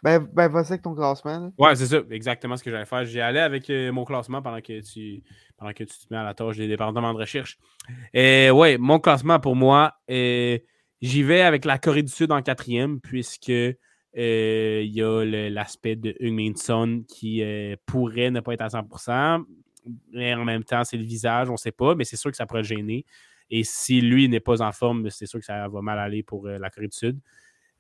[0.04, 1.54] Ben, ben vas-y avec ton classement.
[1.60, 3.06] Ouais, c'est ça, exactement ce que j'allais faire.
[3.06, 5.22] J'ai allé avec euh, mon classement pendant que tu
[5.58, 7.60] pendant que tu te mets à la tâche des départements de recherche.
[8.14, 10.58] Et ouais, mon classement pour moi, euh,
[11.02, 13.76] j'y vais avec la Corée du Sud en quatrième, puisque euh,
[14.16, 17.44] il y a l'aspect de Heung-Min Son qui
[17.86, 19.44] pourrait ne pas être à 100%,
[20.14, 22.38] mais en même temps, c'est le visage, on ne sait pas, mais c'est sûr que
[22.38, 23.06] ça pourrait le gêner.
[23.52, 26.48] Et si lui n'est pas en forme, c'est sûr que ça va mal aller pour
[26.48, 27.20] la Corée du Sud.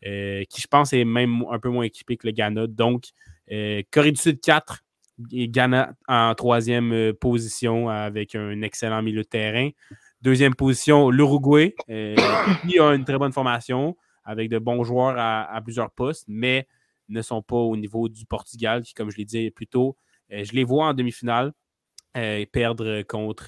[0.05, 2.67] Euh, qui je pense est même un peu moins équipé que le Ghana.
[2.67, 3.09] Donc,
[3.51, 4.83] euh, Corée du Sud 4,
[5.19, 9.69] Ghana en troisième position avec un excellent milieu de terrain.
[10.21, 15.91] Deuxième position, l'Uruguay, qui a une très bonne formation avec de bons joueurs à, plusieurs
[15.91, 16.67] postes, mais
[17.09, 19.95] ne sont pas au niveau du Portugal, qui, comme je l'ai dit plus tôt,
[20.29, 21.53] je les vois en demi-finale
[22.13, 23.47] perdre contre,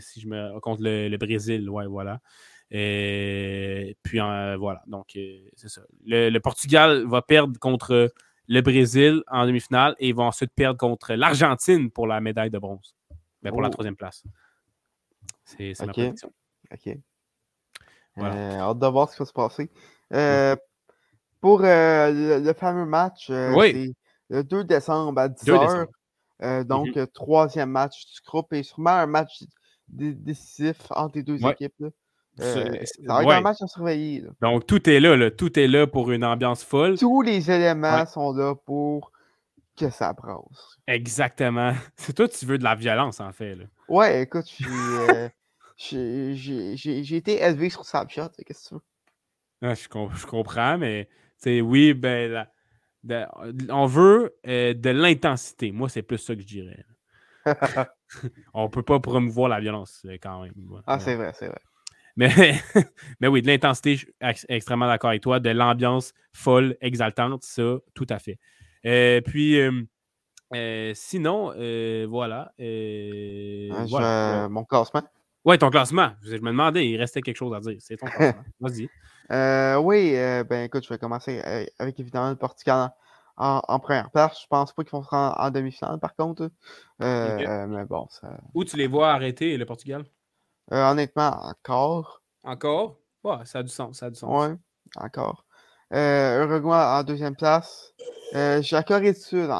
[0.00, 1.68] si je me, contre le, Brésil.
[1.68, 2.20] Ouais, voilà.
[2.74, 5.10] Et puis voilà, donc
[5.56, 5.82] c'est ça.
[6.06, 8.10] Le, Portugal va perdre contre
[8.48, 12.94] le Brésil en demi-finale et va ensuite perdre contre l'Argentine pour la médaille de bronze.
[13.10, 13.72] mais ben, pour la oh.
[13.72, 14.24] troisième place.
[15.44, 16.32] C'est ma prédiction.
[16.72, 16.96] OK.
[18.16, 18.34] Voilà.
[18.34, 19.70] Euh, hâte de voir ce qui va se passer.
[20.14, 20.56] Euh,
[21.40, 23.94] pour euh, le, fameux match, c'est
[24.30, 25.86] le 2 décembre à 10h.
[26.64, 27.06] donc, mm-hmm.
[27.12, 29.42] troisième match du groupe et sûrement un match
[29.88, 31.74] décisif entre les deux équipes.
[31.80, 31.88] Là.
[32.38, 32.64] Ça
[33.06, 34.24] va être un match à surveiller.
[34.40, 36.98] Donc, tout est là, Tout est là pour une ambiance folle.
[36.98, 39.12] Tous les éléments sont là pour
[39.76, 40.78] que ça brasse.
[40.86, 41.74] Exactement.
[41.96, 43.54] C'est toi, tu veux de la violence, en fait.
[43.54, 43.64] Là.
[43.88, 44.46] Ouais, écoute,
[45.76, 48.30] j'ai été élevé sur Snapchat.
[48.46, 49.74] Qu'est-ce que tu veux?
[49.74, 49.76] Je,
[50.16, 51.08] je, comprends, mais
[51.46, 52.46] oui, ben,
[53.70, 55.72] on veut euh, de l'intensité.
[55.72, 56.84] Moi, c'est plus ça que je dirais.
[58.54, 60.52] on peut pas promouvoir la violence euh, quand même.
[60.86, 61.60] Ah, c'est vrai, c'est vrai.
[62.16, 62.28] Mais,
[63.20, 65.40] mais oui, de l'intensité, je suis extrêmement d'accord avec toi.
[65.40, 68.38] De l'ambiance folle, exaltante, ça, tout à fait.
[68.86, 69.58] Euh, puis,
[70.94, 71.52] sinon,
[72.08, 72.52] voilà.
[74.48, 75.02] Mon classement.
[75.44, 76.10] Oui, ton classement.
[76.22, 77.76] Je me demandais, il restait quelque chose à dire.
[77.80, 78.42] C'est ton classement.
[78.60, 78.88] Vas-y.
[79.30, 82.90] Euh, oui, euh, ben écoute, je vais commencer euh, avec évidemment le Portugal
[83.36, 84.40] en, première place.
[84.42, 86.50] Je pense pas qu'ils vont se rendre en demi-finale, par contre.
[87.00, 88.38] mais bon, ça.
[88.54, 90.04] Où tu les vois arrêter, le Portugal?
[90.70, 92.22] Honnêtement, encore.
[92.44, 92.98] Encore?
[93.24, 94.30] Ouais, ça a du sens, ça a du sens.
[94.30, 94.56] Oui,
[94.96, 95.44] encore.
[95.92, 97.92] Uruguay en deuxième place.
[98.32, 99.50] J'ai la Corée du Sud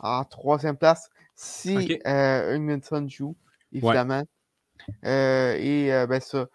[0.00, 1.10] en, troisième place.
[1.34, 2.00] Si okay.
[2.04, 3.36] Edmondson joue,
[3.72, 4.22] évidemment.
[5.04, 6.46] et ben ça,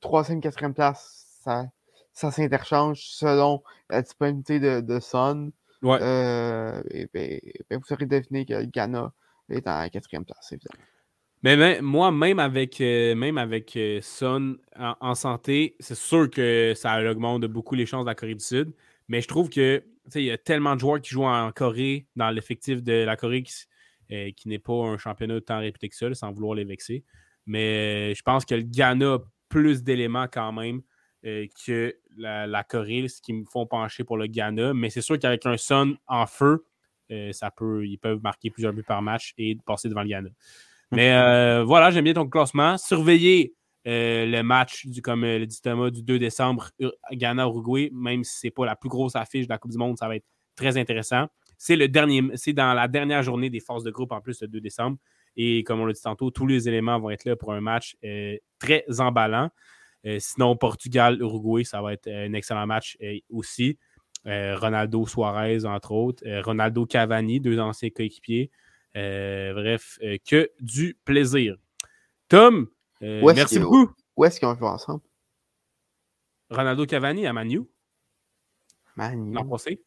[0.00, 1.66] troisième, quatrième place, ça,
[2.12, 5.52] ça s'interchange selon la disponibilité de, de Son.
[5.84, 9.12] Euh, et ben, ben, vous serez deviné que Ghana
[9.50, 10.84] est en quatrième place, évidemment.
[11.44, 16.98] Mais moi, même avec, euh, même avec euh, Son en, santé, c'est sûr que ça
[17.08, 18.72] augmente beaucoup les chances de la Corée du Sud.
[19.08, 19.84] Mais je trouve que
[20.14, 23.42] il y a tellement de joueurs qui jouent en Corée, dans l'effectif de la Corée,
[23.42, 23.54] qui,
[24.34, 27.04] qui n'est pas un championnat temps réputé que ça, sans vouloir les vexer.
[27.46, 29.18] Mais je pense que le Ghana a
[29.50, 30.80] plus d'éléments quand même
[31.26, 34.74] euh, que la, Corée, ce qui me font pencher pour le Ghana.
[34.74, 36.64] Mais c'est sûr qu'avec un Sun en feu,
[37.10, 40.30] euh, ça peut, ils peuvent marquer plusieurs buts par match et passer devant le Ghana.
[40.96, 42.78] Mais euh, voilà, j'aime bien ton classement.
[42.78, 43.54] Surveillez
[43.86, 46.70] le match, du, comme le dit Thomas, du 2 décembre,
[47.12, 49.98] Ghana-Uruguay, même si ce n'est pas la plus grosse affiche de la Coupe du Monde,
[49.98, 50.24] ça va être
[50.56, 51.26] très intéressant.
[51.58, 54.96] C'est dans la dernière journée des forces de groupe en plus, le 2 décembre.
[55.36, 57.96] Et comme on l'a dit tantôt, tous les éléments vont être là pour un match
[58.58, 59.50] très emballant.
[60.06, 63.78] Euh, sinon, Portugal, Uruguay, ça va être euh, un excellent match euh, aussi.
[64.26, 66.24] Ronaldo Suarez, entre autres.
[66.40, 68.50] Ronaldo Cavani, deux anciens coéquipiers.
[68.94, 71.56] Bref, que du plaisir.
[72.28, 72.68] Tom,
[73.00, 73.90] merci beaucoup.
[74.16, 75.02] Où est-ce qu'ils ont joué ensemble?
[76.50, 77.62] Ronaldo Cavani à Manu.
[78.96, 79.32] Manu.
[79.32, 79.82] L'an passé.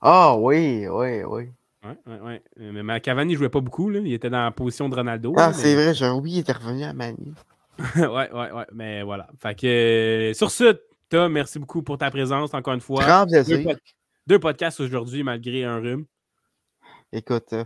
[0.00, 1.50] Ah oui, oui, oui.
[1.84, 2.82] Oui, oui, oui.
[2.82, 3.88] Mais Cavani ne jouait pas beaucoup.
[3.88, 4.00] Là.
[4.00, 5.32] Il était dans la position de Ronaldo.
[5.36, 7.32] Ah, c'est vrai, j'ai oublié, il était revenu à Manu.
[7.96, 8.66] ouais, ouais, ouais.
[8.72, 9.28] Mais voilà.
[9.38, 10.78] Fait que, sur ce,
[11.08, 13.04] Tom, merci beaucoup pour ta présence encore une fois.
[13.04, 13.26] Grand
[14.26, 16.04] Deux, podcasts aujourd'hui malgré un rhume.
[17.12, 17.64] Écoute, euh,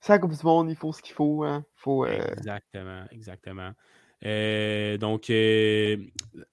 [0.00, 1.44] ça comme tout le monde, il faut ce qu'il faut.
[1.44, 1.64] Hein.
[1.76, 3.70] faut euh, Exactement, exactement.
[4.24, 5.30] Euh, donc,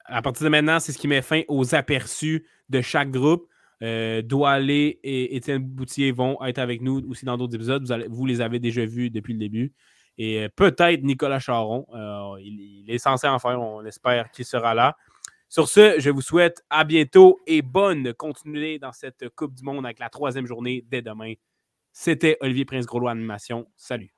[0.06, 3.48] à partir de maintenant, c'est ce qui met fin aux aperçus de chaque groupe.
[3.82, 7.86] Doualé et Étienne Boutier vont être avec nous aussi dans d'autres épisodes.
[8.10, 9.74] Vous, les avez déjà vus depuis le début.
[10.18, 11.86] Et euh, peut-être Nicolas Charon.
[11.94, 13.60] Euh, il, est censé en faire.
[13.60, 14.96] On espère qu'il sera là.
[15.50, 19.86] Sur ce, je vous souhaite à bientôt et bonne continuité dans cette Coupe du Monde
[19.86, 21.34] avec la troisième journée dès demain.
[21.98, 23.68] C'était Olivier Prince-Groslois Animation.
[23.78, 24.15] Salut.